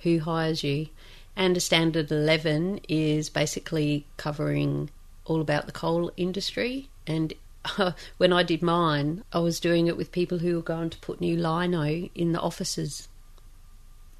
who 0.00 0.20
hires 0.20 0.62
you. 0.62 0.88
And 1.36 1.56
a 1.56 1.60
standard 1.60 2.10
11 2.10 2.80
is 2.88 3.30
basically 3.30 4.06
covering 4.16 4.90
all 5.24 5.40
about 5.40 5.66
the 5.66 5.72
coal 5.72 6.10
industry 6.16 6.88
and 7.06 7.32
when 8.18 8.32
I 8.32 8.42
did 8.42 8.62
mine, 8.62 9.24
I 9.32 9.38
was 9.38 9.60
doing 9.60 9.86
it 9.86 9.96
with 9.96 10.12
people 10.12 10.38
who 10.38 10.56
were 10.56 10.62
going 10.62 10.90
to 10.90 10.98
put 10.98 11.20
new 11.20 11.36
lino 11.36 12.08
in 12.14 12.32
the 12.32 12.40
offices 12.40 13.08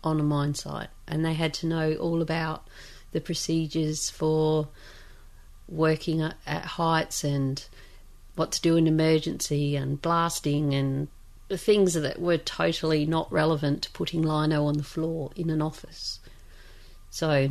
on 0.05 0.21
a 0.21 0.23
mine 0.23 0.55
site, 0.55 0.89
and 1.07 1.25
they 1.25 1.35
had 1.35 1.55
to 1.55 1.67
know 1.67 1.95
all 1.95 2.23
about 2.23 2.67
the 3.13 3.21
procedures 3.21 4.11
for 4.11 4.69
working 5.69 6.23
at 6.23 6.65
heights 6.65 7.25
and 7.25 7.67
what 8.38 8.53
to 8.53 8.61
do 8.61 8.77
in 8.77 8.87
emergency 8.87 9.77
and 9.77 10.01
blasting 10.01 10.72
and 10.74 11.09
the 11.48 11.59
things 11.59 11.94
that 11.94 12.20
were 12.20 12.37
totally 12.37 13.07
not 13.07 13.31
relevant 13.33 13.83
to 13.83 13.90
putting 13.90 14.22
lino 14.22 14.66
on 14.66 14.77
the 14.77 14.85
floor 14.85 15.31
in 15.35 15.51
an 15.51 15.62
office. 15.62 16.20
So, 17.11 17.48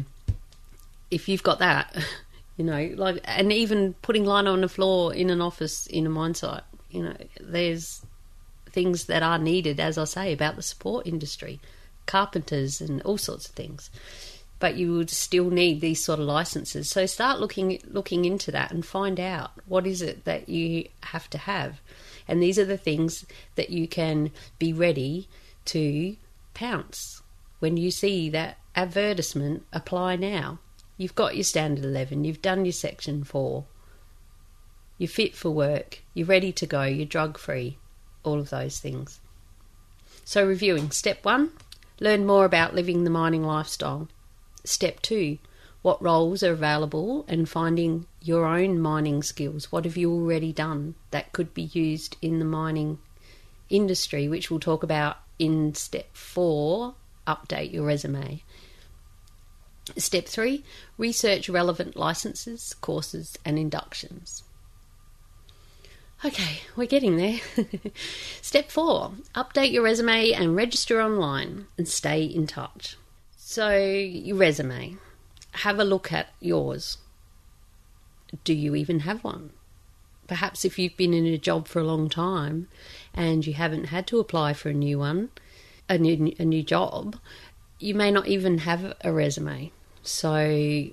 if 1.10 1.28
you've 1.28 1.44
got 1.44 1.60
that, 1.60 1.96
you 2.58 2.64
know, 2.64 2.92
like, 2.96 3.20
and 3.26 3.52
even 3.52 3.96
putting 4.02 4.26
lino 4.26 4.54
on 4.54 4.62
the 4.62 4.70
floor 4.70 5.14
in 5.14 5.30
an 5.30 5.42
office 5.42 5.88
in 5.88 6.06
a 6.06 6.10
mine 6.10 6.36
site, 6.36 6.64
you 6.90 7.04
know, 7.04 7.18
there's 7.42 8.02
things 8.70 9.06
that 9.06 9.24
are 9.24 9.40
needed, 9.40 9.80
as 9.80 9.98
I 9.98 10.06
say, 10.06 10.32
about 10.32 10.56
the 10.56 10.62
support 10.62 11.08
industry, 11.08 11.60
carpenters 12.06 12.80
and 12.80 13.02
all 13.02 13.18
sorts 13.18 13.50
of 13.50 13.56
things. 13.56 13.90
But 14.60 14.76
you 14.76 14.94
would 14.94 15.10
still 15.10 15.50
need 15.50 15.82
these 15.82 16.04
sort 16.04 16.20
of 16.20 16.26
licenses. 16.26 16.90
So 16.90 17.06
start 17.06 17.40
looking 17.40 17.80
looking 17.86 18.26
into 18.26 18.52
that 18.52 18.72
and 18.72 18.86
find 18.86 19.20
out 19.20 19.52
what 19.68 19.86
is 19.86 20.02
it 20.02 20.26
that 20.26 20.50
you 20.50 20.88
have 21.04 21.30
to 21.32 21.38
have. 21.38 21.80
And 22.28 22.42
these 22.42 22.58
are 22.58 22.66
the 22.66 22.78
things 22.78 23.26
that 23.56 23.70
you 23.70 23.88
can 23.88 24.32
be 24.58 24.74
ready 24.74 25.28
to 25.66 26.18
pounce 26.54 27.22
when 27.60 27.78
you 27.78 27.92
see 27.92 28.30
that 28.30 28.58
advertisement 28.76 29.64
apply 29.72 30.16
now 30.16 30.60
You've 30.98 31.16
got 31.16 31.36
your 31.36 31.44
standard 31.44 31.86
11, 31.86 32.24
you've 32.24 32.42
done 32.42 32.66
your 32.66 32.72
section 32.72 33.24
4, 33.24 33.64
you're 34.98 35.08
fit 35.08 35.36
for 35.36 35.52
work, 35.52 36.02
you're 36.16 36.26
ready 36.26 36.52
to 36.54 36.66
go, 36.66 36.84
you're 36.84 37.06
drug 37.06 37.38
free, 37.38 37.78
all 38.24 38.40
of 38.40 38.50
those 38.50 38.80
things. 38.80 39.20
So, 40.26 40.46
reviewing 40.46 40.90
step 40.90 41.24
one, 41.24 41.52
learn 42.00 42.26
more 42.26 42.46
about 42.46 42.74
living 42.74 43.04
the 43.04 43.12
mining 43.12 43.44
lifestyle. 43.44 44.10
Step 44.68 45.02
two, 45.02 45.38
what 45.82 46.02
roles 46.02 46.44
are 46.44 46.52
available 46.52 47.24
and 47.28 47.48
finding 47.48 48.06
your 48.22 48.46
own 48.46 48.80
mining 48.80 49.24
skills. 49.24 49.72
What 49.72 49.86
have 49.86 49.96
you 49.98 50.12
already 50.12 50.52
done 50.52 50.96
that 51.12 51.32
could 51.32 51.54
be 51.54 51.64
used 51.64 52.18
in 52.22 52.40
the 52.40 52.46
mining 52.46 53.00
industry, 53.70 54.28
which 54.28 54.50
we'll 54.50 54.60
talk 54.60 54.84
about 54.84 55.18
in 55.40 55.74
step 55.74 56.16
four 56.16 56.96
update 57.26 57.72
your 57.72 57.86
resume. 57.86 58.42
Step 59.96 60.26
three 60.26 60.64
research 60.98 61.48
relevant 61.48 61.96
licenses, 61.96 62.76
courses, 62.82 63.38
and 63.46 63.58
inductions. 63.58 64.44
Okay, 66.26 66.62
we're 66.76 66.88
getting 66.88 67.18
there. 67.18 67.40
Step 68.42 68.72
four 68.72 69.12
update 69.36 69.72
your 69.72 69.84
resume 69.84 70.32
and 70.32 70.56
register 70.56 71.00
online 71.00 71.68
and 71.78 71.88
stay 71.88 72.24
in 72.24 72.48
touch. 72.48 72.98
So, 73.50 73.78
your 73.78 74.36
resume, 74.36 74.98
have 75.64 75.80
a 75.80 75.86
look 75.86 76.12
at 76.12 76.34
yours. 76.42 76.98
Do 78.44 78.54
you 78.54 78.76
even 78.76 79.00
have 79.00 79.24
one? 79.24 79.52
Perhaps 80.28 80.66
if 80.66 80.78
you've 80.78 80.98
been 80.98 81.14
in 81.14 81.26
a 81.26 81.38
job 81.38 81.70
for 81.70 81.80
a 81.80 81.86
long 81.86 82.10
time 82.10 82.68
and 83.14 83.48
you 83.48 83.54
haven't 83.54 83.86
had 83.86 84.06
to 84.08 84.20
apply 84.20 84.52
for 84.52 84.68
a 84.68 84.74
new 84.74 85.00
one, 85.00 85.30
a 85.88 85.98
new, 85.98 86.36
a 86.38 86.44
new 86.44 86.62
job, 86.62 87.16
you 87.80 87.96
may 87.96 88.12
not 88.12 88.28
even 88.28 88.58
have 88.58 88.94
a 89.00 89.14
resume. 89.14 89.72
So 90.04 90.88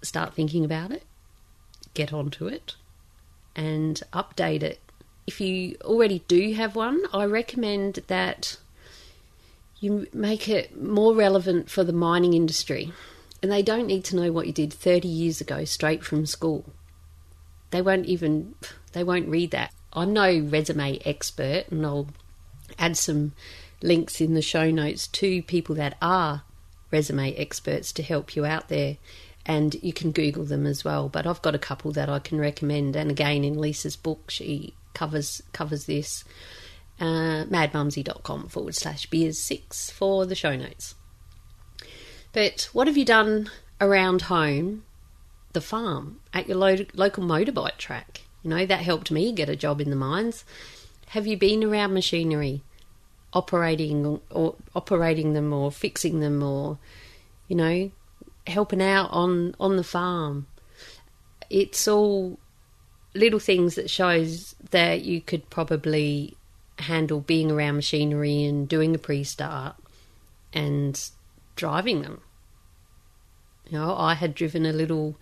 start 0.00 0.32
thinking 0.32 0.64
about 0.64 0.92
it, 0.92 1.02
get 1.94 2.12
onto 2.12 2.46
it, 2.46 2.76
and 3.56 4.00
update 4.12 4.62
it. 4.62 4.78
If 5.26 5.40
you 5.40 5.76
already 5.82 6.22
do 6.28 6.54
have 6.54 6.76
one, 6.76 7.02
I 7.12 7.24
recommend 7.24 8.04
that 8.06 8.58
you 9.80 10.06
make 10.12 10.48
it 10.48 10.80
more 10.80 11.14
relevant 11.14 11.70
for 11.70 11.84
the 11.84 11.92
mining 11.92 12.34
industry. 12.34 12.92
And 13.42 13.52
they 13.52 13.62
don't 13.62 13.86
need 13.86 14.04
to 14.04 14.16
know 14.16 14.32
what 14.32 14.46
you 14.46 14.52
did 14.52 14.72
30 14.72 15.06
years 15.06 15.40
ago 15.40 15.64
straight 15.64 16.04
from 16.04 16.26
school. 16.26 16.64
They 17.70 17.82
won't 17.82 18.06
even 18.06 18.54
they 18.92 19.04
won't 19.04 19.28
read 19.28 19.50
that. 19.50 19.72
I'm 19.92 20.12
no 20.12 20.38
resume 20.38 20.98
expert 21.04 21.64
and 21.70 21.84
I'll 21.84 22.08
add 22.78 22.96
some 22.96 23.32
links 23.82 24.20
in 24.20 24.34
the 24.34 24.42
show 24.42 24.70
notes 24.70 25.06
to 25.08 25.42
people 25.42 25.74
that 25.76 25.96
are 26.00 26.42
resume 26.90 27.34
experts 27.34 27.92
to 27.92 28.02
help 28.02 28.36
you 28.36 28.46
out 28.46 28.68
there. 28.68 28.96
And 29.44 29.74
you 29.82 29.92
can 29.92 30.10
Google 30.10 30.44
them 30.44 30.66
as 30.66 30.84
well. 30.84 31.08
But 31.08 31.26
I've 31.26 31.42
got 31.42 31.54
a 31.54 31.58
couple 31.58 31.92
that 31.92 32.08
I 32.08 32.18
can 32.18 32.38
recommend. 32.38 32.96
And 32.96 33.10
again, 33.10 33.44
in 33.44 33.58
Lisa's 33.58 33.96
book, 33.96 34.30
she 34.30 34.74
covers 34.94 35.42
covers 35.52 35.84
this. 35.84 36.24
Uh, 36.98 37.44
madmumsy.com 37.44 38.48
forward 38.48 38.74
slash 38.74 39.06
beers 39.06 39.38
six 39.38 39.90
for 39.90 40.24
the 40.24 40.34
show 40.34 40.56
notes. 40.56 40.94
But 42.32 42.68
what 42.72 42.86
have 42.86 42.96
you 42.96 43.04
done 43.04 43.50
around 43.80 44.22
home, 44.22 44.84
the 45.52 45.60
farm, 45.60 46.20
at 46.32 46.48
your 46.48 46.56
lo- 46.56 46.86
local 46.94 47.22
motorbike 47.24 47.76
track? 47.76 48.22
You 48.42 48.50
know, 48.50 48.66
that 48.66 48.80
helped 48.80 49.10
me 49.10 49.32
get 49.32 49.48
a 49.48 49.56
job 49.56 49.80
in 49.80 49.90
the 49.90 49.96
mines. 49.96 50.44
Have 51.08 51.26
you 51.26 51.36
been 51.36 51.62
around 51.62 51.92
machinery? 51.92 52.62
operating 53.36 54.18
or 54.30 54.54
operating 54.74 55.34
them 55.34 55.52
or 55.52 55.70
fixing 55.70 56.20
them 56.20 56.42
or 56.42 56.78
you 57.48 57.54
know 57.54 57.90
helping 58.46 58.80
out 58.80 59.10
on 59.10 59.54
on 59.60 59.76
the 59.76 59.84
farm 59.84 60.46
it's 61.50 61.86
all 61.86 62.38
little 63.14 63.38
things 63.38 63.74
that 63.74 63.90
shows 63.90 64.54
that 64.70 65.02
you 65.02 65.20
could 65.20 65.48
probably 65.50 66.34
handle 66.78 67.20
being 67.20 67.50
around 67.50 67.76
machinery 67.76 68.44
and 68.44 68.68
doing 68.68 68.94
a 68.94 68.98
pre-start 68.98 69.76
and 70.52 71.10
driving 71.54 72.02
them 72.02 72.20
you 73.68 73.78
know 73.78 73.96
i 73.96 74.14
had 74.14 74.34
driven 74.34 74.66
a 74.66 74.72
little 74.72 75.16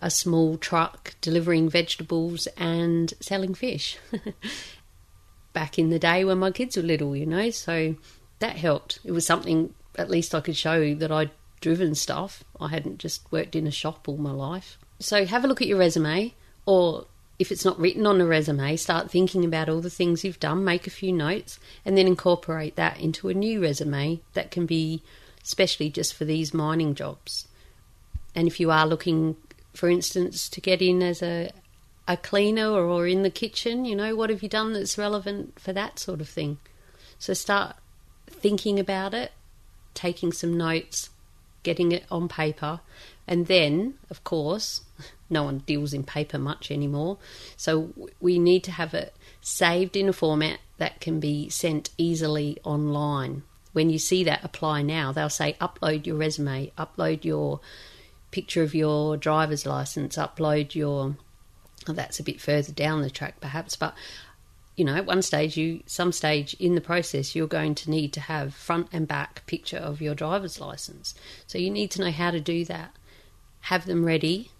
a 0.00 0.10
small 0.10 0.58
truck 0.58 1.14
delivering 1.20 1.68
vegetables 1.68 2.46
and 2.58 3.14
selling 3.20 3.54
fish 3.54 3.98
back 5.54 5.78
in 5.78 5.88
the 5.88 5.98
day 5.98 6.24
when 6.24 6.36
my 6.36 6.50
kids 6.50 6.76
were 6.76 6.82
little, 6.82 7.16
you 7.16 7.24
know, 7.24 7.48
so 7.48 7.94
that 8.40 8.56
helped. 8.56 8.98
It 9.02 9.12
was 9.12 9.24
something 9.24 9.72
at 9.96 10.10
least 10.10 10.34
I 10.34 10.40
could 10.40 10.56
show 10.56 10.94
that 10.96 11.10
I'd 11.10 11.30
driven 11.62 11.94
stuff. 11.94 12.44
I 12.60 12.68
hadn't 12.68 12.98
just 12.98 13.32
worked 13.32 13.56
in 13.56 13.66
a 13.66 13.70
shop 13.70 14.06
all 14.06 14.18
my 14.18 14.32
life. 14.32 14.76
So 14.98 15.24
have 15.24 15.44
a 15.44 15.48
look 15.48 15.62
at 15.62 15.68
your 15.68 15.78
resume, 15.78 16.34
or 16.66 17.06
if 17.38 17.50
it's 17.50 17.64
not 17.64 17.78
written 17.78 18.06
on 18.06 18.20
a 18.20 18.26
resume, 18.26 18.76
start 18.76 19.10
thinking 19.10 19.44
about 19.44 19.68
all 19.68 19.80
the 19.80 19.90
things 19.90 20.24
you've 20.24 20.40
done, 20.40 20.64
make 20.64 20.86
a 20.86 20.90
few 20.90 21.12
notes, 21.12 21.58
and 21.84 21.96
then 21.96 22.06
incorporate 22.06 22.76
that 22.76 23.00
into 23.00 23.28
a 23.28 23.34
new 23.34 23.60
resume 23.60 24.20
that 24.34 24.50
can 24.50 24.66
be 24.66 25.02
especially 25.42 25.90
just 25.90 26.14
for 26.14 26.24
these 26.24 26.54
mining 26.54 26.94
jobs. 26.94 27.48
And 28.34 28.48
if 28.48 28.58
you 28.58 28.70
are 28.70 28.86
looking, 28.86 29.36
for 29.74 29.88
instance, 29.88 30.48
to 30.48 30.60
get 30.60 30.80
in 30.80 31.02
as 31.02 31.22
a 31.22 31.50
a 32.06 32.16
cleaner 32.18 32.68
or, 32.68 32.82
or 32.82 33.06
in 33.06 33.22
the 33.22 33.30
kitchen, 33.30 33.84
you 33.84 33.96
know, 33.96 34.14
what 34.14 34.28
have 34.28 34.42
you 34.42 34.48
done 34.48 34.74
that's 34.74 34.98
relevant 34.98 35.58
for 35.58 35.72
that 35.72 35.98
sort 35.98 36.20
of 36.20 36.28
thing? 36.28 36.58
So 37.18 37.32
start 37.32 37.76
thinking 38.26 38.78
about 38.78 39.14
it, 39.14 39.32
taking 39.94 40.32
some 40.32 40.56
notes, 40.56 41.08
getting 41.62 41.92
it 41.92 42.04
on 42.10 42.28
paper, 42.28 42.80
and 43.26 43.46
then, 43.46 43.94
of 44.10 44.22
course, 44.22 44.82
no 45.30 45.44
one 45.44 45.58
deals 45.58 45.92
in 45.92 46.04
paper 46.04 46.38
much 46.38 46.70
anymore. 46.70 47.18
So 47.56 47.92
we 48.20 48.38
need 48.38 48.64
to 48.64 48.72
have 48.72 48.94
it 48.94 49.14
saved 49.40 49.96
in 49.96 50.08
a 50.08 50.12
format 50.12 50.58
that 50.78 51.00
can 51.00 51.20
be 51.20 51.48
sent 51.48 51.90
easily 51.98 52.58
online. 52.64 53.42
When 53.72 53.90
you 53.90 53.98
see 53.98 54.24
that 54.24 54.44
apply 54.44 54.82
now, 54.82 55.12
they'll 55.12 55.28
say 55.28 55.56
upload 55.60 56.06
your 56.06 56.16
resume, 56.16 56.72
upload 56.78 57.24
your 57.24 57.60
picture 58.30 58.62
of 58.62 58.74
your 58.74 59.16
driver's 59.16 59.66
license, 59.66 60.16
upload 60.16 60.74
your 60.74 61.16
well, 61.86 61.94
that's 61.94 62.18
a 62.18 62.24
bit 62.24 62.40
further 62.40 62.72
down 62.72 63.02
the 63.02 63.10
track, 63.10 63.40
perhaps, 63.40 63.76
but 63.76 63.94
you 64.76 64.84
know, 64.84 64.96
at 64.96 65.06
one 65.06 65.22
stage, 65.22 65.56
you 65.56 65.82
some 65.86 66.10
stage 66.10 66.54
in 66.54 66.74
the 66.74 66.80
process, 66.80 67.36
you're 67.36 67.46
going 67.46 67.74
to 67.76 67.90
need 67.90 68.12
to 68.14 68.20
have 68.20 68.54
front 68.54 68.88
and 68.92 69.06
back 69.06 69.46
picture 69.46 69.76
of 69.76 70.00
your 70.00 70.14
driver's 70.14 70.60
license. 70.60 71.14
So 71.46 71.58
you 71.58 71.70
need 71.70 71.92
to 71.92 72.00
know 72.00 72.10
how 72.10 72.32
to 72.32 72.40
do 72.40 72.64
that. 72.64 72.96
Have 73.60 73.86
them 73.86 74.04
ready, 74.04 74.50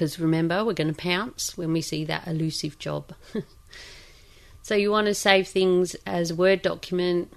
because 0.00 0.18
remember, 0.18 0.64
we're 0.64 0.72
going 0.72 0.88
to 0.88 0.94
pounce 0.94 1.58
when 1.58 1.74
we 1.74 1.82
see 1.82 2.06
that 2.06 2.26
elusive 2.26 2.78
job. 2.78 3.12
so 4.62 4.74
you 4.74 4.90
want 4.90 5.08
to 5.08 5.14
save 5.14 5.46
things 5.46 5.94
as 6.06 6.32
Word 6.32 6.62
document, 6.62 7.30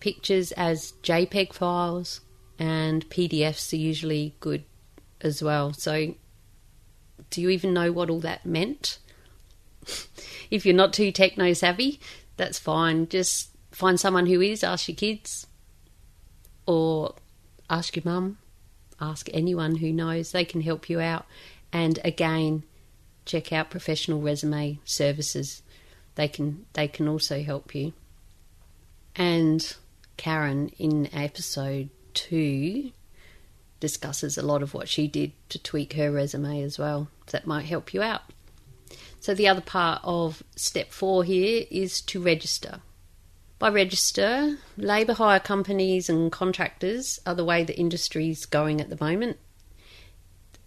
pictures 0.00 0.50
as 0.50 0.94
JPEG 1.04 1.52
files, 1.52 2.20
and 2.58 3.08
PDFs 3.10 3.72
are 3.72 3.76
usually 3.76 4.34
good 4.40 4.64
as 5.20 5.40
well. 5.40 5.72
So 5.72 6.16
do 7.30 7.40
you 7.40 7.48
even 7.50 7.72
know 7.72 7.92
what 7.92 8.10
all 8.10 8.18
that 8.22 8.44
meant? 8.44 8.98
if 10.50 10.66
you're 10.66 10.74
not 10.74 10.92
too 10.92 11.12
techno 11.12 11.52
savvy, 11.52 12.00
that's 12.36 12.58
fine. 12.58 13.06
Just 13.06 13.50
find 13.70 14.00
someone 14.00 14.26
who 14.26 14.40
is, 14.40 14.64
ask 14.64 14.88
your 14.88 14.96
kids, 14.96 15.46
or 16.66 17.14
ask 17.70 17.94
your 17.94 18.02
mum, 18.04 18.38
ask 19.00 19.28
anyone 19.32 19.76
who 19.76 19.92
knows, 19.92 20.32
they 20.32 20.44
can 20.44 20.60
help 20.60 20.90
you 20.90 20.98
out. 20.98 21.24
And 21.74 21.98
again, 22.04 22.62
check 23.26 23.52
out 23.52 23.68
professional 23.68 24.22
resume 24.22 24.78
services. 24.84 25.62
They 26.14 26.28
can 26.28 26.66
they 26.74 26.86
can 26.86 27.08
also 27.08 27.42
help 27.42 27.74
you. 27.74 27.92
And 29.16 29.76
Karen 30.16 30.70
in 30.78 31.12
episode 31.12 31.90
two 32.14 32.92
discusses 33.80 34.38
a 34.38 34.42
lot 34.42 34.62
of 34.62 34.72
what 34.72 34.88
she 34.88 35.08
did 35.08 35.32
to 35.48 35.58
tweak 35.58 35.94
her 35.94 36.12
resume 36.12 36.62
as 36.62 36.78
well. 36.78 37.08
That 37.32 37.46
might 37.46 37.66
help 37.66 37.92
you 37.92 38.02
out. 38.02 38.22
So, 39.18 39.34
the 39.34 39.48
other 39.48 39.60
part 39.60 40.00
of 40.04 40.44
step 40.54 40.92
four 40.92 41.24
here 41.24 41.64
is 41.70 42.00
to 42.02 42.22
register. 42.22 42.82
By 43.58 43.70
register, 43.70 44.58
labour 44.76 45.14
hire 45.14 45.40
companies 45.40 46.08
and 46.08 46.30
contractors 46.30 47.18
are 47.26 47.34
the 47.34 47.44
way 47.44 47.64
the 47.64 47.76
industry's 47.76 48.46
going 48.46 48.80
at 48.80 48.90
the 48.90 49.04
moment. 49.04 49.38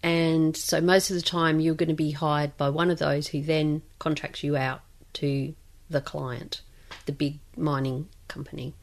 And 0.02 0.56
so, 0.56 0.80
most 0.80 1.10
of 1.10 1.16
the 1.16 1.22
time, 1.22 1.60
you're 1.60 1.74
going 1.74 1.88
to 1.88 1.94
be 1.94 2.12
hired 2.12 2.56
by 2.56 2.70
one 2.70 2.90
of 2.90 2.98
those 2.98 3.28
who 3.28 3.42
then 3.42 3.82
contracts 3.98 4.44
you 4.44 4.56
out 4.56 4.80
to 5.14 5.54
the 5.90 6.00
client, 6.00 6.62
the 7.06 7.12
big 7.12 7.38
mining 7.56 8.08
company. 8.28 8.74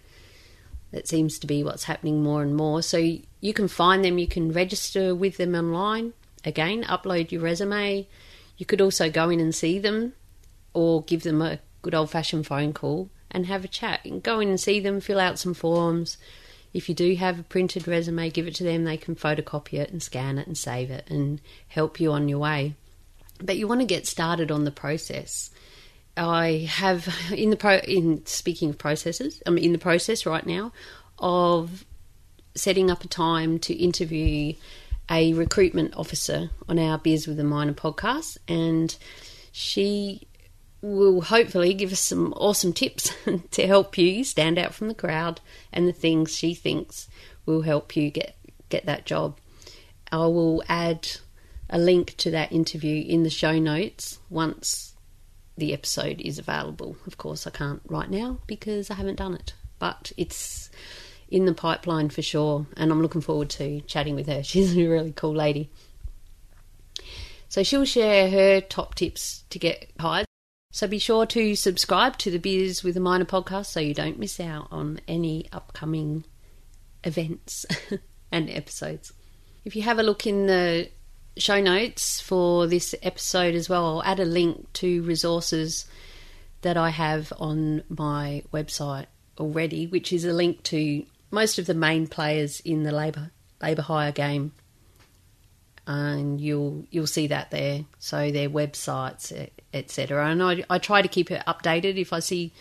That 0.91 1.07
seems 1.07 1.39
to 1.39 1.47
be 1.47 1.63
what's 1.63 1.85
happening 1.85 2.23
more 2.23 2.41
and 2.41 2.55
more. 2.55 2.81
So 2.81 2.97
you 2.97 3.53
can 3.53 3.67
find 3.67 4.03
them, 4.03 4.17
you 4.17 4.27
can 4.27 4.51
register 4.51 5.13
with 5.15 5.37
them 5.37 5.55
online. 5.55 6.13
Again, 6.43 6.83
upload 6.83 7.31
your 7.31 7.41
resume. 7.41 8.07
You 8.57 8.65
could 8.65 8.81
also 8.81 9.09
go 9.09 9.29
in 9.29 9.39
and 9.39 9.53
see 9.53 9.79
them 9.79 10.13
or 10.73 11.03
give 11.03 11.23
them 11.23 11.41
a 11.41 11.59
good 11.81 11.95
old 11.95 12.11
fashioned 12.11 12.47
phone 12.47 12.73
call 12.73 13.09
and 13.31 13.45
have 13.45 13.65
a 13.65 13.69
chat. 13.69 14.05
And 14.05 14.23
go 14.23 14.39
in 14.39 14.49
and 14.49 14.59
see 14.59 14.79
them, 14.79 15.01
fill 15.01 15.19
out 15.19 15.39
some 15.39 15.53
forms. 15.53 16.17
If 16.75 16.89
you 16.89 16.93
do 16.93 17.15
have 17.15 17.39
a 17.39 17.43
printed 17.43 17.87
resume, 17.87 18.29
give 18.29 18.47
it 18.47 18.55
to 18.55 18.65
them. 18.65 18.83
They 18.83 18.97
can 18.97 19.15
photocopy 19.15 19.79
it 19.79 19.91
and 19.91 20.03
scan 20.03 20.37
it 20.37 20.45
and 20.45 20.57
save 20.57 20.91
it 20.91 21.09
and 21.09 21.39
help 21.69 22.01
you 22.01 22.11
on 22.11 22.27
your 22.27 22.39
way. 22.39 22.75
But 23.41 23.55
you 23.55 23.65
want 23.65 23.79
to 23.79 23.87
get 23.87 24.05
started 24.05 24.51
on 24.51 24.65
the 24.65 24.71
process. 24.71 25.51
I 26.17 26.67
have 26.69 27.07
in 27.33 27.49
the 27.49 27.55
pro 27.55 27.77
in 27.77 28.25
speaking 28.25 28.71
of 28.71 28.77
processes, 28.77 29.41
I'm 29.45 29.57
in 29.57 29.71
the 29.71 29.77
process 29.77 30.25
right 30.25 30.45
now 30.45 30.73
of 31.17 31.85
setting 32.55 32.91
up 32.91 33.05
a 33.05 33.07
time 33.07 33.57
to 33.59 33.73
interview 33.73 34.53
a 35.09 35.33
recruitment 35.33 35.95
officer 35.95 36.49
on 36.67 36.77
our 36.77 36.97
Beers 36.97 37.25
with 37.25 37.39
a 37.39 37.45
Miner 37.45 37.73
podcast, 37.73 38.37
and 38.49 38.93
she 39.53 40.27
will 40.85 41.21
hopefully 41.21 41.73
give 41.73 41.91
us 41.91 41.99
some 41.99 42.33
awesome 42.33 42.71
tips 42.71 43.11
to 43.51 43.67
help 43.67 43.97
you 43.97 44.23
stand 44.23 44.59
out 44.59 44.73
from 44.73 44.87
the 44.87 44.93
crowd 44.93 45.41
and 45.73 45.87
the 45.87 45.93
things 45.93 46.35
she 46.35 46.53
thinks 46.53 47.07
will 47.45 47.63
help 47.63 47.95
you 47.95 48.09
get 48.09 48.35
get 48.69 48.85
that 48.85 49.05
job. 49.05 49.37
I 50.11 50.27
will 50.27 50.63
add 50.69 51.07
a 51.69 51.79
link 51.79 52.15
to 52.17 52.31
that 52.31 52.51
interview 52.51 53.03
in 53.03 53.23
the 53.23 53.29
show 53.29 53.57
notes 53.57 54.19
once 54.29 54.93
the 55.57 55.73
episode 55.73 56.21
is 56.21 56.37
available. 56.37 56.97
Of 57.07 57.17
course, 57.17 57.47
I 57.47 57.49
can't 57.49 57.81
right 57.87 58.09
now 58.09 58.39
because 58.45 58.91
I 58.91 58.95
haven't 58.95 59.17
done 59.17 59.35
it, 59.35 59.53
but 59.79 60.11
it's 60.17 60.69
in 61.29 61.45
the 61.45 61.53
pipeline 61.53 62.09
for 62.09 62.21
sure, 62.21 62.67
and 62.77 62.91
I'm 62.91 63.01
looking 63.01 63.21
forward 63.21 63.49
to 63.51 63.81
chatting 63.81 64.15
with 64.15 64.27
her. 64.27 64.43
She's 64.43 64.77
a 64.77 64.87
really 64.87 65.13
cool 65.13 65.35
lady. 65.35 65.71
So 67.47 67.63
she'll 67.63 67.85
share 67.85 68.29
her 68.29 68.59
top 68.59 68.95
tips 68.95 69.43
to 69.49 69.59
get 69.59 69.89
hired. 69.99 70.24
So 70.75 70.87
be 70.87 70.99
sure 70.99 71.25
to 71.27 71.55
subscribe 71.55 72.17
to 72.17 72.29
the 72.29 72.37
Beers 72.37 72.83
with 72.83 72.97
a 72.97 72.99
Miner 72.99 73.23
podcast 73.23 73.67
so 73.67 73.79
you 73.79 73.93
don't 73.93 74.19
miss 74.19 74.41
out 74.41 74.67
on 74.71 74.99
any 75.07 75.47
upcoming 75.53 76.25
events 77.05 77.65
and 78.33 78.49
episodes. 78.49 79.13
If 79.63 79.77
you 79.77 79.83
have 79.83 79.99
a 79.99 80.03
look 80.03 80.27
in 80.27 80.47
the 80.47 80.89
show 81.37 81.61
notes 81.61 82.19
for 82.19 82.67
this 82.67 82.93
episode 83.01 83.55
as 83.55 83.69
well. 83.69 83.85
I'll 83.85 84.03
add 84.03 84.19
a 84.19 84.25
link 84.25 84.73
to 84.73 85.01
resources 85.03 85.85
that 86.61 86.75
I 86.75 86.89
have 86.89 87.31
on 87.37 87.83
my 87.87 88.43
website 88.53 89.05
already, 89.39 89.87
which 89.87 90.11
is 90.11 90.25
a 90.25 90.33
link 90.33 90.61
to 90.63 91.05
most 91.31 91.57
of 91.57 91.67
the 91.67 91.73
main 91.73 92.05
players 92.05 92.59
in 92.59 92.83
the 92.83 92.91
labour 92.91 93.31
labour 93.61 93.83
hire 93.83 94.11
game, 94.11 94.51
and 95.87 96.41
you'll 96.41 96.85
you'll 96.89 97.07
see 97.07 97.27
that 97.27 97.51
there. 97.51 97.85
So 97.99 98.31
their 98.31 98.49
websites, 98.49 99.49
etc. 99.73 100.29
And 100.29 100.41
I 100.41 100.63
I 100.69 100.79
try 100.79 101.01
to 101.01 101.07
keep 101.07 101.31
it 101.31 101.43
updated. 101.47 101.97
If 101.97 102.13
I 102.13 102.19
see 102.19 102.53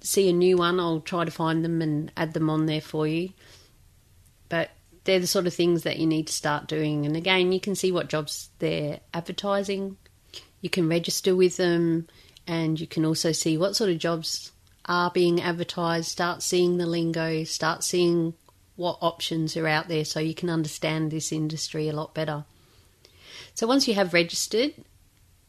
see 0.00 0.28
a 0.28 0.32
new 0.32 0.56
one, 0.56 0.80
I'll 0.80 1.00
try 1.00 1.24
to 1.24 1.30
find 1.30 1.64
them 1.64 1.80
and 1.80 2.12
add 2.16 2.34
them 2.34 2.50
on 2.50 2.66
there 2.66 2.80
for 2.80 3.06
you. 3.06 3.30
But 4.48 4.70
they're 5.04 5.20
the 5.20 5.26
sort 5.26 5.46
of 5.46 5.54
things 5.54 5.82
that 5.82 5.98
you 5.98 6.06
need 6.06 6.26
to 6.26 6.32
start 6.32 6.66
doing. 6.66 7.06
And 7.06 7.16
again, 7.16 7.52
you 7.52 7.60
can 7.60 7.74
see 7.74 7.92
what 7.92 8.08
jobs 8.08 8.50
they're 8.58 9.00
advertising. 9.12 9.96
You 10.60 10.70
can 10.70 10.88
register 10.88 11.36
with 11.36 11.56
them, 11.56 12.08
and 12.46 12.80
you 12.80 12.86
can 12.86 13.04
also 13.04 13.32
see 13.32 13.58
what 13.58 13.76
sort 13.76 13.90
of 13.90 13.98
jobs 13.98 14.52
are 14.86 15.10
being 15.10 15.40
advertised. 15.40 16.08
Start 16.08 16.42
seeing 16.42 16.78
the 16.78 16.86
lingo, 16.86 17.44
start 17.44 17.84
seeing 17.84 18.34
what 18.76 18.98
options 19.00 19.56
are 19.56 19.68
out 19.68 19.88
there 19.88 20.04
so 20.04 20.20
you 20.20 20.34
can 20.34 20.50
understand 20.50 21.10
this 21.10 21.32
industry 21.32 21.88
a 21.88 21.92
lot 21.92 22.14
better. 22.14 22.44
So, 23.54 23.66
once 23.66 23.86
you 23.86 23.94
have 23.94 24.14
registered 24.14 24.74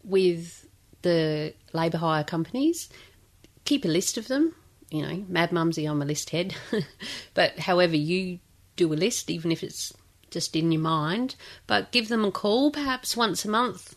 with 0.04 0.68
the 1.02 1.54
labour 1.74 1.98
hire 1.98 2.24
companies, 2.24 2.90
keep 3.64 3.86
a 3.86 3.90
list 3.90 4.18
of 4.18 4.28
them 4.28 4.54
you 4.90 5.02
know, 5.02 5.26
Mad 5.28 5.52
Mumsy, 5.52 5.86
I'm 5.86 6.02
a 6.02 6.06
list 6.06 6.30
head. 6.30 6.56
but 7.34 7.60
however 7.60 7.96
you 7.96 8.40
do 8.76 8.94
a 8.94 8.96
list, 8.96 9.30
even 9.30 9.52
if 9.52 9.64
it's 9.64 9.94
just 10.32 10.56
in 10.56 10.72
your 10.72 10.82
mind, 10.82 11.36
but 11.68 11.92
give 11.92 12.08
them 12.08 12.26
a 12.26 12.32
call 12.32 12.72
perhaps 12.72 13.18
once 13.18 13.46
a 13.46 13.50
month 13.50 13.96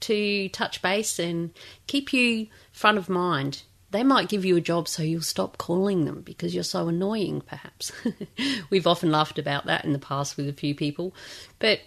to 0.00 0.48
touch 0.50 0.80
base 0.80 1.18
and 1.18 1.50
keep 1.86 2.12
you 2.12 2.46
front 2.72 2.98
of 2.98 3.08
mind. 3.08 3.62
They 3.90 4.04
might 4.04 4.28
give 4.28 4.44
you 4.44 4.56
a 4.56 4.60
job 4.60 4.86
so 4.86 5.02
you'll 5.02 5.22
stop 5.22 5.56
calling 5.56 6.04
them 6.04 6.20
because 6.20 6.54
you're 6.54 6.64
so 6.64 6.88
annoying, 6.88 7.40
perhaps. 7.40 7.90
We've 8.70 8.86
often 8.86 9.10
laughed 9.10 9.38
about 9.38 9.66
that 9.66 9.84
in 9.84 9.92
the 9.92 9.98
past 9.98 10.36
with 10.36 10.48
a 10.48 10.52
few 10.52 10.74
people. 10.74 11.14
But 11.58 11.80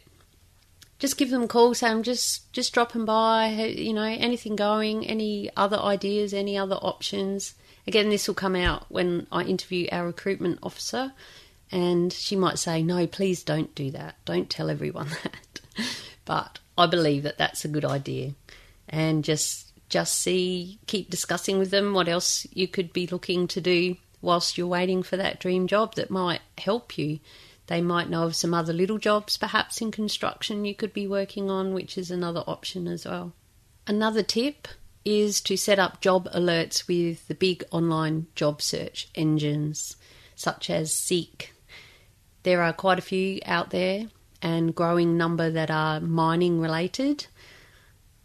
just 0.98 1.18
give 1.18 1.30
them 1.30 1.44
a 1.44 1.48
call, 1.48 1.74
say 1.74 1.90
I'm 1.90 2.04
just 2.04 2.52
just 2.54 2.74
dropping 2.74 3.06
by, 3.06 3.50
you 3.50 3.94
know, 3.94 4.04
anything 4.04 4.56
going, 4.56 5.06
any 5.06 5.50
other 5.56 5.78
ideas, 5.78 6.34
any 6.34 6.58
other 6.58 6.76
options. 6.76 7.56
Again, 7.88 8.10
this 8.10 8.28
will 8.28 8.36
come 8.36 8.56
out 8.56 8.86
when 8.90 9.28
I 9.32 9.44
interview 9.44 9.88
our 9.92 10.06
recruitment 10.06 10.60
officer 10.62 11.14
and 11.72 12.12
she 12.12 12.36
might 12.36 12.60
say, 12.60 12.84
No, 12.84 13.08
please 13.08 13.44
don't 13.44 13.74
do 13.76 13.92
that. 13.92 14.16
Don't 14.26 14.50
tell 14.50 14.70
everyone 14.70 15.08
that. 15.24 15.62
but 16.26 16.60
I 16.78 16.86
believe 16.86 17.24
that 17.24 17.38
that's 17.38 17.66
a 17.66 17.70
good 17.70 17.86
idea. 17.86 18.34
And 18.90 19.24
just 19.24 19.71
just 19.92 20.20
see, 20.20 20.80
keep 20.88 21.10
discussing 21.10 21.60
with 21.60 21.70
them 21.70 21.94
what 21.94 22.08
else 22.08 22.48
you 22.52 22.68
could 22.68 22.92
be 22.92 23.06
looking 23.06 23.48
to 23.50 23.62
do 23.62 23.98
whilst 24.22 24.58
you're 24.58 24.66
waiting 24.66 25.04
for 25.04 25.18
that 25.18 25.40
dream 25.40 25.68
job 25.68 25.94
that 25.96 26.10
might 26.10 26.42
help 26.58 26.98
you. 26.98 27.20
They 27.68 27.82
might 27.82 28.10
know 28.10 28.24
of 28.24 28.36
some 28.36 28.54
other 28.54 28.74
little 28.74 28.98
jobs, 28.98 29.38
perhaps 29.38 29.82
in 29.82 29.92
construction, 29.92 30.66
you 30.66 30.74
could 30.74 30.94
be 30.94 31.08
working 31.08 31.50
on, 31.50 31.74
which 31.74 31.98
is 31.98 32.10
another 32.10 32.44
option 32.48 32.88
as 32.88 33.06
well. 33.06 33.34
Another 33.86 34.24
tip 34.24 34.68
is 35.06 35.42
to 35.42 35.56
set 35.56 35.78
up 35.78 36.02
job 36.02 36.28
alerts 36.34 36.88
with 36.88 37.28
the 37.28 37.36
big 37.36 37.64
online 37.72 38.28
job 38.36 38.62
search 38.62 39.08
engines 39.16 39.96
such 40.36 40.70
as 40.72 40.94
Seek, 40.94 41.54
there 42.44 42.62
are 42.64 42.74
quite 42.74 42.98
a 42.98 43.04
few 43.04 43.40
out 43.46 43.70
there 43.70 44.08
and 44.42 44.74
growing 44.74 45.18
number 45.18 45.52
that 45.52 45.70
are 45.70 46.00
mining 46.00 46.60
related. 46.60 47.28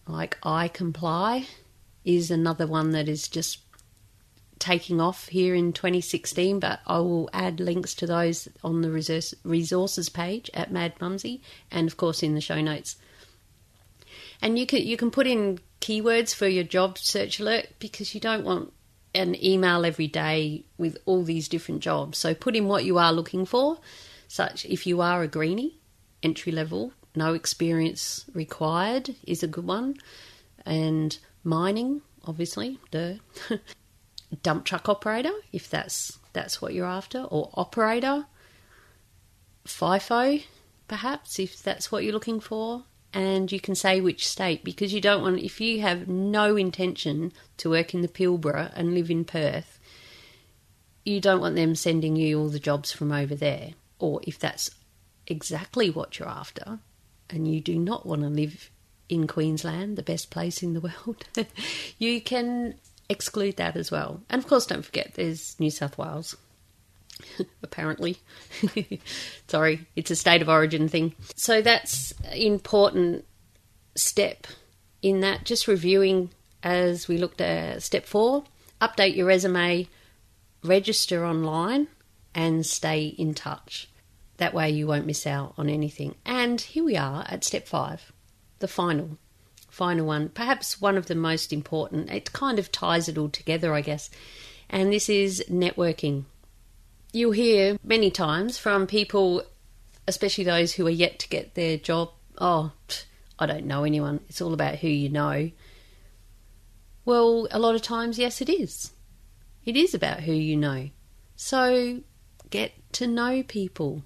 Like 0.07 0.39
I 0.43 0.69
Comply 0.69 1.47
is 2.05 2.31
another 2.31 2.67
one 2.67 2.91
that 2.93 3.09
is 3.09 3.29
just 3.29 3.59
taking 4.59 5.01
off 5.01 5.29
here 5.29 5.55
in 5.55 5.73
2016, 5.73 6.61
but 6.61 6.81
I 6.87 6.99
will 6.99 7.29
add 7.33 7.61
links 7.61 7.95
to 7.97 8.07
those 8.07 8.49
on 8.65 8.81
the 8.81 8.91
resources 8.91 10.09
page 10.09 10.51
at 10.55 10.73
Mad 10.73 10.95
Mumsy 11.01 11.43
and 11.71 11.89
of 11.89 11.97
course 11.97 12.23
in 12.23 12.35
the 12.35 12.41
show 12.41 12.61
notes. 12.61 12.97
And 14.41 14.59
you 14.59 14.67
can 14.67 14.83
you 14.83 14.97
can 14.97 15.11
put 15.11 15.27
in 15.27 15.61
keywords 15.81 16.35
for 16.35 16.47
your 16.47 16.65
job 16.65 16.99
search 16.99 17.41
alert 17.41 17.69
because 17.79 18.15
you 18.15 18.21
don't 18.21 18.45
want 18.45 18.73
an 19.15 19.43
email 19.43 19.85
every 19.85 20.07
day 20.07 20.65
with 20.77 20.99
all 21.07 21.23
these 21.23 21.49
different 21.49 21.81
jobs. 21.81 22.19
So 22.19 22.35
put 22.35 22.57
in 22.57 22.69
what 22.69 22.85
you 22.85 22.99
are 22.99 23.13
looking 23.13 23.47
for 23.47 23.79
such 24.29 24.65
if 24.67 24.87
you 24.87 25.01
are 25.01 25.23
a 25.23 25.29
greenie, 25.29 25.79
entry 26.23 26.53
level, 26.53 26.93
no 27.17 27.35
experience 27.35 28.25
required 28.35 29.15
is 29.27 29.43
a 29.43 29.49
good 29.49 29.67
one, 29.67 29.97
and 30.65 31.19
mining, 31.45 32.03
obviously, 32.25 32.79
the 32.91 33.21
dump 34.43 34.65
truck 34.65 34.89
operator 34.89 35.33
if 35.53 35.71
that's 35.71 36.19
that's 36.33 36.61
what 36.61 36.75
you're 36.75 36.87
after, 36.87 37.23
or 37.23 37.51
operator, 37.55 38.27
FIFO, 39.65 40.43
perhaps 40.87 41.39
if 41.39 41.63
that's 41.63 41.91
what 41.91 42.05
you're 42.05 42.13
looking 42.13 42.41
for, 42.41 42.85
and 43.13 43.51
you 43.51 43.59
can 43.59 43.75
say 43.75 44.01
which 44.01 44.29
state 44.29 44.63
because 44.63 44.93
you 44.93 45.01
don't 45.01 45.23
want 45.23 45.39
if 45.39 45.61
you 45.61 45.81
have 45.81 46.07
no 46.07 46.57
intention 46.57 47.33
to 47.57 47.71
work 47.71 47.95
in 47.95 48.03
the 48.03 48.09
Pilbara 48.09 48.71
and 48.75 48.93
live 48.93 49.11
in 49.11 49.25
Perth, 49.25 49.81
you 51.05 51.21
don't 51.21 51.41
want 51.41 51.57
them 51.57 51.75
sending 51.75 52.17
you 52.17 52.39
all 52.39 52.49
the 52.49 52.59
jobs 52.59 52.93
from 52.93 53.13
over 53.13 53.35
there 53.35 53.71
or 53.99 54.21
if 54.25 54.39
that's 54.39 54.71
exactly 55.27 55.89
what 55.89 56.19
you're 56.19 56.29
after 56.29 56.79
and 57.31 57.53
you 57.53 57.61
do 57.61 57.79
not 57.79 58.07
want 58.07 58.23
to 58.23 58.29
live 58.29 58.71
in 59.09 59.27
Queensland, 59.27 59.97
the 59.97 60.03
best 60.03 60.31
place 60.31 60.63
in 60.63 60.75
the 60.75 60.81
world, 61.07 61.25
you 61.99 62.21
can 62.21 62.75
exclude 63.09 63.57
that 63.57 63.77
as 63.77 63.91
well. 63.91 64.21
And 64.29 64.41
of 64.41 64.49
course, 64.49 64.67
don't 64.67 64.85
forget 64.85 65.15
there's 65.15 65.59
New 65.61 65.71
South 65.71 65.97
Wales. 65.99 66.37
Apparently. 67.63 68.19
Sorry, 69.49 69.87
it's 69.97 70.11
a 70.11 70.17
state 70.17 70.43
of 70.43 70.51
origin 70.51 70.89
thing. 70.89 71.15
So 71.35 71.63
that's 71.63 72.13
an 72.25 72.37
important 72.37 73.25
step 73.95 74.47
in 75.01 75.21
that. 75.21 75.45
Just 75.45 75.67
reviewing 75.67 76.31
as 76.63 77.09
we 77.09 77.17
looked 77.17 77.41
at 77.41 77.77
uh, 77.77 77.81
step 77.81 78.05
four 78.05 78.45
update 78.81 79.17
your 79.17 79.27
resume, 79.27 79.89
register 80.63 81.25
online, 81.25 81.89
and 82.35 82.67
stay 82.67 83.07
in 83.07 83.35
touch. 83.35 83.89
That 84.39 84.55
way 84.55 84.71
you 84.71 84.87
won't 84.87 85.07
miss 85.07 85.27
out 85.27 85.55
on 85.57 85.69
anything. 85.69 86.15
And 86.25 86.61
here 86.61 86.85
we 86.85 86.97
are 86.97 87.25
at 87.29 87.45
step 87.45 87.67
five, 87.67 88.13
the 88.59 88.69
final, 88.69 89.19
final 89.69 90.07
one, 90.07 90.29
perhaps 90.29 90.81
one 90.81 90.97
of 90.97 91.07
the 91.07 91.15
most 91.15 91.53
important. 91.53 92.11
It 92.11 92.33
kind 92.33 92.59
of 92.59 92.71
ties 92.71 93.09
it 93.09 93.19
all 93.19 93.31
together, 93.31 93.73
I 93.73 93.81
guess. 93.81 94.11
And 94.69 94.93
this 94.93 95.09
is 95.09 95.45
networking. 95.51 96.25
You'll 97.13 97.33
hear 97.33 97.79
many 97.83 98.11
times 98.11 98.59
from 98.59 98.87
people, 98.87 99.43
especially 100.07 100.45
those 100.45 100.75
who 100.75 100.87
are 100.87 100.91
yet 100.91 101.19
to 101.21 101.29
get 101.29 101.55
their 101.55 101.79
job, 101.79 102.11
oh, 102.39 102.73
I 103.39 103.47
don't 103.47 103.67
know 103.67 103.85
anyone. 103.85 104.21
It's 104.29 104.41
all 104.41 104.53
about 104.53 104.77
who 104.77 104.89
you 104.89 105.09
know. 105.09 105.51
Well, 107.05 107.47
a 107.51 107.59
lot 107.59 107.75
of 107.75 107.83
times, 107.83 108.19
yes, 108.19 108.41
it 108.41 108.49
is. 108.49 108.93
It 109.65 109.77
is 109.77 109.95
about 109.95 110.21
who 110.21 110.33
you 110.33 110.57
know. 110.57 110.91
So 111.37 112.01
get 112.51 112.73
to 112.95 113.07
know 113.07 113.43
people. 113.43 114.03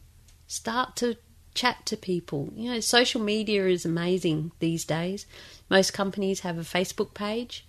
Start 0.50 0.96
to 0.96 1.16
chat 1.54 1.86
to 1.86 1.96
people. 1.96 2.52
You 2.56 2.72
know, 2.72 2.80
social 2.80 3.20
media 3.20 3.68
is 3.68 3.84
amazing 3.84 4.50
these 4.58 4.84
days. 4.84 5.24
Most 5.68 5.92
companies 5.92 6.40
have 6.40 6.58
a 6.58 6.62
Facebook 6.62 7.14
page. 7.14 7.64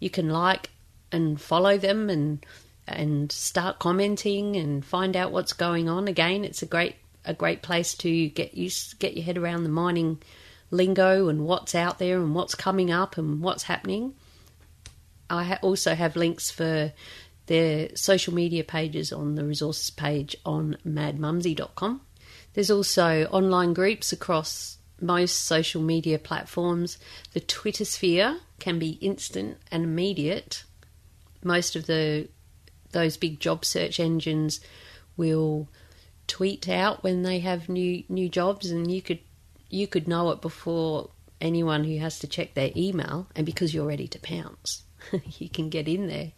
You 0.00 0.08
can 0.08 0.30
like 0.30 0.70
and 1.12 1.38
follow 1.38 1.76
them 1.76 2.08
and 2.08 2.42
and 2.88 3.30
start 3.30 3.78
commenting 3.78 4.56
and 4.56 4.82
find 4.82 5.14
out 5.14 5.30
what's 5.30 5.52
going 5.52 5.90
on. 5.90 6.08
Again, 6.08 6.42
it's 6.42 6.62
a 6.62 6.66
great 6.66 6.96
a 7.26 7.34
great 7.34 7.60
place 7.60 7.92
to 7.96 8.28
get 8.30 8.54
you 8.54 8.70
get 8.98 9.14
your 9.14 9.26
head 9.26 9.36
around 9.36 9.64
the 9.64 9.68
mining 9.68 10.22
lingo 10.70 11.28
and 11.28 11.44
what's 11.44 11.74
out 11.74 11.98
there 11.98 12.16
and 12.16 12.34
what's 12.34 12.54
coming 12.54 12.90
up 12.90 13.18
and 13.18 13.42
what's 13.42 13.64
happening. 13.64 14.14
I 15.28 15.44
ha- 15.44 15.58
also 15.60 15.94
have 15.94 16.16
links 16.16 16.50
for 16.50 16.94
their 17.44 17.94
social 17.94 18.32
media 18.32 18.64
pages 18.64 19.12
on 19.12 19.34
the 19.34 19.44
resources 19.44 19.90
page 19.90 20.34
on 20.46 20.78
madmumsy.com. 20.86 22.00
There's 22.54 22.70
also 22.70 23.24
online 23.26 23.72
groups 23.72 24.12
across 24.12 24.78
most 25.00 25.44
social 25.44 25.82
media 25.82 26.18
platforms. 26.18 26.98
The 27.32 27.40
Twitter 27.40 27.84
sphere 27.84 28.38
can 28.60 28.78
be 28.78 28.92
instant 29.00 29.58
and 29.70 29.84
immediate. 29.84 30.64
Most 31.42 31.76
of 31.76 31.86
the 31.86 32.28
those 32.92 33.16
big 33.16 33.40
job 33.40 33.64
search 33.64 33.98
engines 33.98 34.60
will 35.16 35.68
tweet 36.26 36.68
out 36.68 37.02
when 37.02 37.22
they 37.22 37.40
have 37.40 37.68
new 37.68 38.04
new 38.08 38.28
jobs 38.28 38.70
and 38.70 38.90
you 38.90 39.02
could 39.02 39.18
you 39.68 39.86
could 39.86 40.06
know 40.06 40.30
it 40.30 40.40
before 40.40 41.10
anyone 41.40 41.84
who 41.84 41.98
has 41.98 42.18
to 42.18 42.26
check 42.26 42.54
their 42.54 42.70
email 42.76 43.26
and 43.34 43.44
because 43.44 43.74
you're 43.74 43.86
ready 43.86 44.06
to 44.06 44.18
pounce 44.20 44.84
you 45.38 45.48
can 45.48 45.68
get 45.68 45.88
in 45.88 46.06
there 46.06 46.32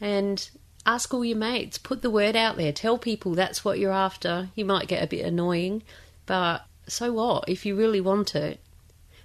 and 0.00 0.50
ask 0.86 1.12
all 1.14 1.24
your 1.24 1.38
mates, 1.38 1.78
put 1.78 2.02
the 2.02 2.10
word 2.10 2.36
out 2.36 2.56
there, 2.56 2.72
tell 2.72 2.98
people 2.98 3.34
that's 3.34 3.64
what 3.64 3.78
you're 3.78 3.92
after. 3.92 4.50
You 4.54 4.64
might 4.64 4.88
get 4.88 5.02
a 5.02 5.06
bit 5.06 5.24
annoying, 5.24 5.82
but 6.26 6.66
so 6.86 7.12
what? 7.12 7.48
If 7.48 7.64
you 7.64 7.76
really 7.76 8.00
want 8.00 8.34
it, 8.34 8.60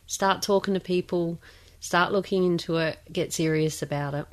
start 0.08 0.42
talking 0.42 0.74
to 0.74 0.80
people, 0.80 1.40
start 1.80 2.12
looking 2.12 2.44
into 2.44 2.78
it, 2.78 3.00
get 3.12 3.34
serious 3.34 3.82
about 3.82 4.14
it. 4.14 4.26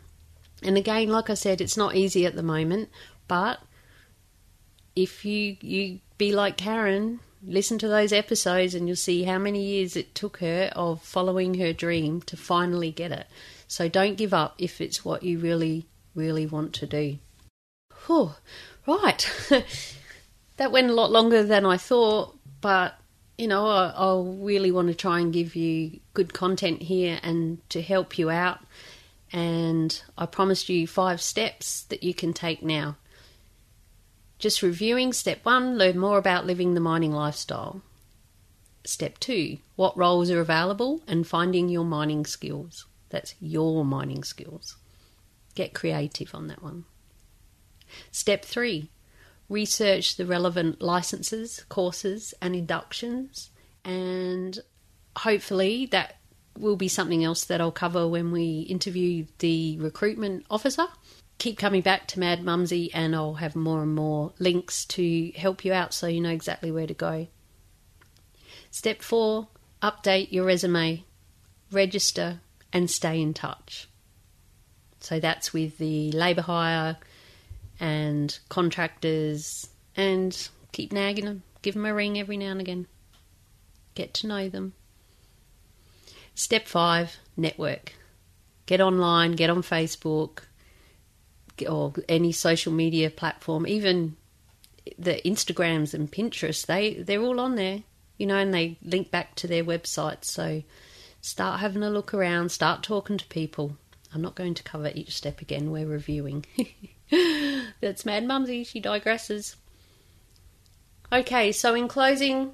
And 0.62 0.76
again, 0.76 1.08
like 1.08 1.28
I 1.28 1.34
said, 1.34 1.60
it's 1.60 1.76
not 1.76 1.96
easy 1.96 2.24
at 2.26 2.34
the 2.34 2.42
moment, 2.42 2.88
but 3.28 3.60
if 4.94 5.24
you 5.24 5.56
you 5.60 6.00
be 6.16 6.32
like 6.32 6.56
Karen, 6.56 7.20
listen 7.46 7.78
to 7.78 7.88
those 7.88 8.12
episodes 8.12 8.74
and 8.74 8.88
you'll 8.88 8.96
see 8.96 9.24
how 9.24 9.38
many 9.38 9.62
years 9.62 9.96
it 9.96 10.14
took 10.14 10.38
her 10.38 10.70
of 10.74 11.02
following 11.02 11.54
her 11.54 11.72
dream 11.72 12.22
to 12.22 12.36
finally 12.36 12.90
get 12.90 13.12
it. 13.12 13.26
So 13.68 13.88
don't 13.88 14.16
give 14.16 14.32
up 14.32 14.54
if 14.58 14.80
it's 14.80 15.04
what 15.04 15.22
you 15.22 15.38
really 15.38 15.86
really 16.16 16.46
want 16.46 16.72
to 16.74 16.86
do. 16.86 17.18
Whew, 18.06 18.32
right. 18.86 19.30
that 20.56 20.72
went 20.72 20.90
a 20.90 20.94
lot 20.94 21.12
longer 21.12 21.44
than 21.44 21.64
I 21.64 21.76
thought, 21.76 22.36
but 22.60 22.98
you 23.38 23.46
know, 23.46 23.66
I, 23.66 23.88
I 23.90 24.22
really 24.24 24.70
want 24.70 24.88
to 24.88 24.94
try 24.94 25.20
and 25.20 25.32
give 25.32 25.54
you 25.54 26.00
good 26.14 26.32
content 26.32 26.82
here 26.82 27.20
and 27.22 27.58
to 27.68 27.82
help 27.82 28.18
you 28.18 28.30
out. 28.30 28.60
And 29.32 30.02
I 30.16 30.26
promised 30.26 30.68
you 30.68 30.86
five 30.86 31.20
steps 31.20 31.82
that 31.84 32.02
you 32.02 32.14
can 32.14 32.32
take 32.32 32.62
now. 32.62 32.96
Just 34.38 34.62
reviewing 34.62 35.12
step 35.12 35.44
one, 35.44 35.76
learn 35.76 35.98
more 35.98 36.18
about 36.18 36.46
living 36.46 36.74
the 36.74 36.80
mining 36.80 37.12
lifestyle. 37.12 37.82
Step 38.84 39.18
two, 39.18 39.58
what 39.74 39.96
roles 39.96 40.30
are 40.30 40.40
available 40.40 41.02
and 41.06 41.26
finding 41.26 41.68
your 41.68 41.84
mining 41.84 42.24
skills. 42.24 42.86
That's 43.08 43.34
your 43.40 43.84
mining 43.84 44.24
skills. 44.24 44.76
Get 45.56 45.74
creative 45.74 46.32
on 46.34 46.46
that 46.46 46.62
one. 46.62 46.84
Step 48.12 48.44
three 48.44 48.90
research 49.48 50.16
the 50.16 50.26
relevant 50.26 50.80
licenses, 50.80 51.64
courses, 51.68 52.34
and 52.40 52.54
inductions, 52.54 53.50
and 53.84 54.60
hopefully 55.16 55.86
that 55.86 56.16
will 56.58 56.76
be 56.76 56.88
something 56.88 57.24
else 57.24 57.44
that 57.44 57.60
I'll 57.60 57.72
cover 57.72 58.08
when 58.08 58.32
we 58.32 58.60
interview 58.60 59.26
the 59.38 59.78
recruitment 59.78 60.46
officer. 60.50 60.86
Keep 61.38 61.58
coming 61.58 61.82
back 61.82 62.06
to 62.08 62.20
Mad 62.20 62.42
Mumsy, 62.42 62.92
and 62.94 63.14
I'll 63.14 63.34
have 63.34 63.54
more 63.54 63.82
and 63.82 63.94
more 63.94 64.32
links 64.38 64.84
to 64.86 65.32
help 65.36 65.64
you 65.64 65.72
out 65.72 65.92
so 65.92 66.06
you 66.06 66.20
know 66.20 66.30
exactly 66.30 66.70
where 66.70 66.86
to 66.86 66.94
go. 66.94 67.26
Step 68.70 69.02
four 69.02 69.48
update 69.82 70.32
your 70.32 70.44
resume, 70.44 71.04
register, 71.70 72.40
and 72.72 72.90
stay 72.90 73.20
in 73.20 73.34
touch. 73.34 73.88
So 75.06 75.20
that's 75.20 75.52
with 75.52 75.78
the 75.78 76.10
labour 76.10 76.42
hire 76.42 76.96
and 77.78 78.36
contractors, 78.48 79.68
and 79.96 80.48
keep 80.72 80.92
nagging 80.92 81.26
them. 81.26 81.44
Give 81.62 81.74
them 81.74 81.86
a 81.86 81.94
ring 81.94 82.18
every 82.18 82.36
now 82.36 82.50
and 82.50 82.60
again. 82.60 82.88
Get 83.94 84.14
to 84.14 84.26
know 84.26 84.48
them. 84.48 84.72
Step 86.34 86.66
five 86.66 87.18
network. 87.36 87.92
Get 88.66 88.80
online, 88.80 89.32
get 89.32 89.48
on 89.48 89.62
Facebook 89.62 90.40
or 91.68 91.92
any 92.08 92.32
social 92.32 92.72
media 92.72 93.08
platform, 93.08 93.64
even 93.64 94.16
the 94.98 95.20
Instagrams 95.24 95.94
and 95.94 96.10
Pinterest, 96.10 96.66
they, 96.66 96.94
they're 96.94 97.22
all 97.22 97.38
on 97.38 97.54
there, 97.54 97.84
you 98.18 98.26
know, 98.26 98.38
and 98.38 98.52
they 98.52 98.76
link 98.82 99.12
back 99.12 99.36
to 99.36 99.46
their 99.46 99.62
websites. 99.62 100.24
So 100.24 100.64
start 101.20 101.60
having 101.60 101.84
a 101.84 101.90
look 101.90 102.12
around, 102.12 102.50
start 102.50 102.82
talking 102.82 103.18
to 103.18 103.26
people. 103.26 103.76
I'm 104.16 104.22
not 104.22 104.34
going 104.34 104.54
to 104.54 104.62
cover 104.62 104.90
each 104.94 105.14
step 105.14 105.42
again, 105.42 105.70
we're 105.70 105.86
reviewing. 105.86 106.46
That's 107.82 108.06
Mad 108.06 108.26
Mumsy, 108.26 108.64
she 108.64 108.80
digresses. 108.80 109.56
Okay, 111.12 111.52
so 111.52 111.74
in 111.74 111.86
closing, 111.86 112.52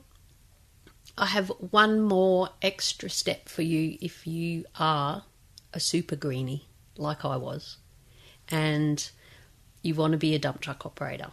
I 1.16 1.26
have 1.26 1.52
one 1.70 2.00
more 2.00 2.48
extra 2.62 3.08
step 3.08 3.48
for 3.48 3.62
you 3.62 3.96
if 4.00 4.26
you 4.26 4.64
are 4.76 5.22
a 5.72 5.78
super 5.78 6.16
greenie 6.16 6.66
like 6.96 7.24
I 7.24 7.36
was 7.36 7.76
and 8.48 9.08
you 9.82 9.94
want 9.94 10.14
to 10.14 10.18
be 10.18 10.34
a 10.34 10.40
dump 10.40 10.62
truck 10.62 10.84
operator. 10.84 11.28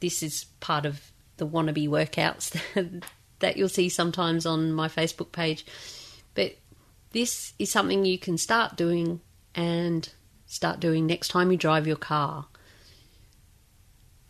This 0.00 0.20
is 0.20 0.46
part 0.58 0.84
of 0.84 1.12
the 1.36 1.46
wannabe 1.46 1.88
workouts 1.88 2.60
that 3.38 3.56
you'll 3.56 3.68
see 3.68 3.88
sometimes 3.88 4.46
on 4.46 4.72
my 4.72 4.88
Facebook 4.88 5.30
page. 5.30 5.64
But 6.34 6.56
this 7.12 7.52
is 7.60 7.70
something 7.70 8.04
you 8.04 8.18
can 8.18 8.36
start 8.36 8.76
doing 8.76 9.20
and 9.54 10.08
start 10.46 10.80
doing 10.80 11.06
next 11.06 11.28
time 11.28 11.50
you 11.50 11.56
drive 11.56 11.86
your 11.86 11.96
car. 11.96 12.46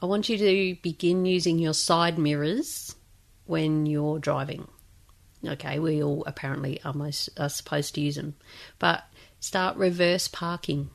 I 0.01 0.07
want 0.07 0.29
you 0.29 0.37
to 0.39 0.77
begin 0.83 1.25
using 1.25 1.59
your 1.59 1.75
side 1.75 2.19
mirrors 2.19 2.95
when 3.47 3.87
you're 3.87 4.19
driving. 4.19 4.69
Okay, 5.47 5.79
we 5.79 6.03
all 6.03 6.25
apparently 6.27 6.81
are, 6.85 6.95
most, 6.95 7.29
are 7.39 7.49
supposed 7.49 7.95
to 7.95 8.01
use 8.01 8.17
them, 8.17 8.35
but 8.79 9.05
start 9.41 9.77
reverse 9.77 10.29
parking, 10.29 10.91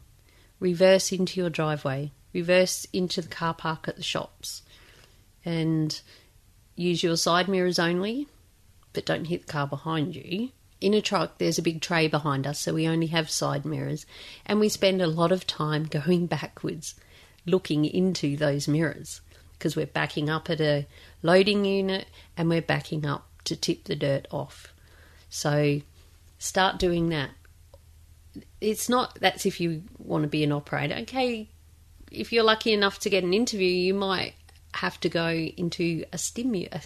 reverse 0.60 1.12
into 1.12 1.40
your 1.40 1.50
driveway, 1.50 2.12
reverse 2.34 2.86
into 2.92 3.22
the 3.22 3.28
car 3.28 3.54
park 3.54 3.88
at 3.88 3.96
the 3.96 4.04
shops, 4.04 4.64
and 5.46 6.02
use 6.76 7.04
your 7.04 7.18
side 7.18 7.48
mirrors 7.48 7.80
only, 7.80 8.28
but 8.94 9.06
don't 9.06 9.26
hit 9.26 9.46
the 9.46 9.52
car 9.52 9.68
behind 9.68 10.16
you. 10.16 10.50
In 10.82 10.94
a 10.94 11.02
truck, 11.02 11.38
there's 11.38 11.58
a 11.58 11.64
big 11.64 11.82
tray 11.82 12.08
behind 12.08 12.48
us, 12.48 12.60
so 12.60 12.74
we 12.74 12.88
only 12.88 13.08
have 13.08 13.30
side 13.30 13.66
mirrors, 13.66 14.06
and 14.46 14.60
we 14.60 14.70
spend 14.70 15.02
a 15.02 15.08
lot 15.08 15.32
of 15.32 15.46
time 15.46 15.84
going 15.90 16.28
backwards 16.28 16.96
looking 17.46 17.86
into 17.86 18.38
those 18.38 18.68
mirrors 18.68 19.22
because 19.54 19.76
we're 19.76 19.86
backing 19.86 20.30
up 20.30 20.50
at 20.50 20.62
a 20.62 20.88
loading 21.22 21.66
unit 21.66 22.08
and 22.38 22.48
we're 22.48 22.62
backing 22.62 23.06
up 23.06 23.28
to 23.44 23.56
tip 23.56 23.84
the 23.84 23.96
dirt 23.96 24.26
off. 24.32 24.74
So 25.30 25.82
start 26.38 26.80
doing 26.80 27.10
that. 27.10 27.32
It's 28.62 28.88
not 28.88 29.20
that's 29.20 29.46
if 29.46 29.60
you 29.60 29.84
want 29.98 30.24
to 30.24 30.30
be 30.30 30.44
an 30.44 30.52
operator. 30.52 30.96
Okay, 31.02 31.50
if 32.10 32.32
you're 32.32 32.44
lucky 32.44 32.72
enough 32.72 33.00
to 33.00 33.10
get 33.10 33.24
an 33.24 33.34
interview, 33.34 33.68
you 33.68 33.94
might 33.94 34.34
have 34.76 35.00
to 35.02 35.10
go 35.10 35.28
into 35.28 36.06
a 36.14 36.18
stimulator. 36.18 36.82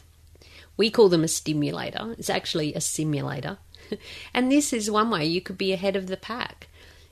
We 0.76 0.90
call 0.90 1.10
them 1.10 1.24
a 1.24 1.28
stimulator. 1.28 2.16
It's 2.18 2.30
actually 2.30 2.74
a 2.74 2.82
simulator. 2.82 3.60
and 4.34 4.52
this 4.52 4.74
is 4.74 4.90
one 4.90 5.10
way 5.10 5.26
you 5.26 5.42
could 5.42 5.58
be 5.58 5.74
ahead 5.74 5.96
of 5.96 6.08
the 6.08 6.18
pack. 6.18 6.68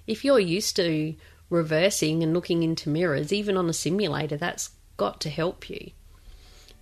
If 0.08 0.26
you're 0.26 0.40
used 0.40 0.76
to 0.78 1.16
reversing 1.50 2.24
and 2.24 2.34
looking 2.34 2.64
into 2.64 2.90
mirrors, 2.90 3.32
even 3.32 3.58
on 3.58 3.70
a 3.70 3.74
simulator, 3.74 4.38
that's 4.38 4.72
got 4.98 5.22
to 5.22 5.30
help 5.30 5.70
you. 5.70 5.92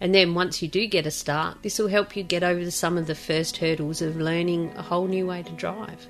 And 0.02 0.16
then 0.16 0.34
once 0.34 0.62
you 0.62 0.68
do 0.68 0.88
get 0.88 1.06
a 1.06 1.12
start, 1.12 1.58
this 1.62 1.78
will 1.78 1.90
help 1.90 2.16
you 2.16 2.24
get 2.24 2.44
over 2.44 2.72
some 2.72 2.98
of 2.98 3.08
the 3.08 3.16
first 3.16 3.58
hurdles 3.58 4.02
of 4.02 4.16
learning 4.16 4.72
a 4.78 4.82
whole 4.82 5.08
new 5.08 5.28
way 5.28 5.44
to 5.44 5.52
drive. 5.54 6.08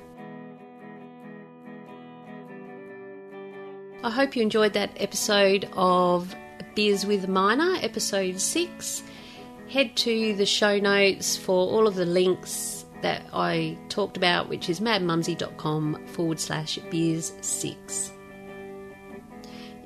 I 4.04 4.12
hope 4.12 4.36
you 4.36 4.44
enjoyed 4.44 4.74
that 4.74 4.92
episode 4.98 5.68
of 5.74 6.36
Beers 6.76 7.06
with 7.06 7.28
Miner, 7.28 7.78
episode 7.82 8.40
6. 8.40 9.04
Head 9.70 9.96
to 9.98 10.36
the 10.36 10.46
show 10.46 10.80
notes 10.80 11.36
for 11.36 11.68
all 11.68 11.88
of 11.88 11.96
the 11.96 12.06
links 12.06 12.79
that 13.02 13.24
I 13.34 13.78
talked 13.90 14.18
about, 14.18 14.50
which 14.50 14.70
is 14.70 14.80
madmumsy.com 14.80 16.08
forward 16.08 16.40
slash 16.40 16.78
beers 16.90 17.34
6 17.42 18.14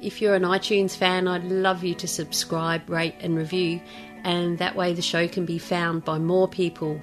if 0.03 0.21
you're 0.21 0.35
an 0.35 0.43
iTunes 0.43 0.95
fan, 0.95 1.27
I'd 1.27 1.45
love 1.45 1.83
you 1.83 1.95
to 1.95 2.07
subscribe, 2.07 2.89
rate, 2.89 3.15
and 3.21 3.37
review, 3.37 3.81
and 4.23 4.57
that 4.57 4.75
way 4.75 4.93
the 4.93 5.01
show 5.01 5.27
can 5.27 5.45
be 5.45 5.57
found 5.57 6.03
by 6.03 6.19
more 6.19 6.47
people. 6.47 7.01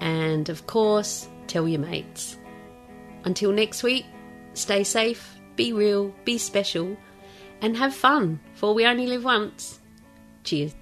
And 0.00 0.48
of 0.48 0.66
course, 0.66 1.28
tell 1.48 1.66
your 1.66 1.80
mates. 1.80 2.38
Until 3.24 3.52
next 3.52 3.82
week, 3.82 4.06
stay 4.54 4.84
safe, 4.84 5.36
be 5.56 5.72
real, 5.72 6.14
be 6.24 6.38
special, 6.38 6.96
and 7.60 7.76
have 7.76 7.94
fun, 7.94 8.38
for 8.54 8.72
we 8.72 8.86
only 8.86 9.06
live 9.06 9.24
once. 9.24 9.80
Cheers. 10.44 10.77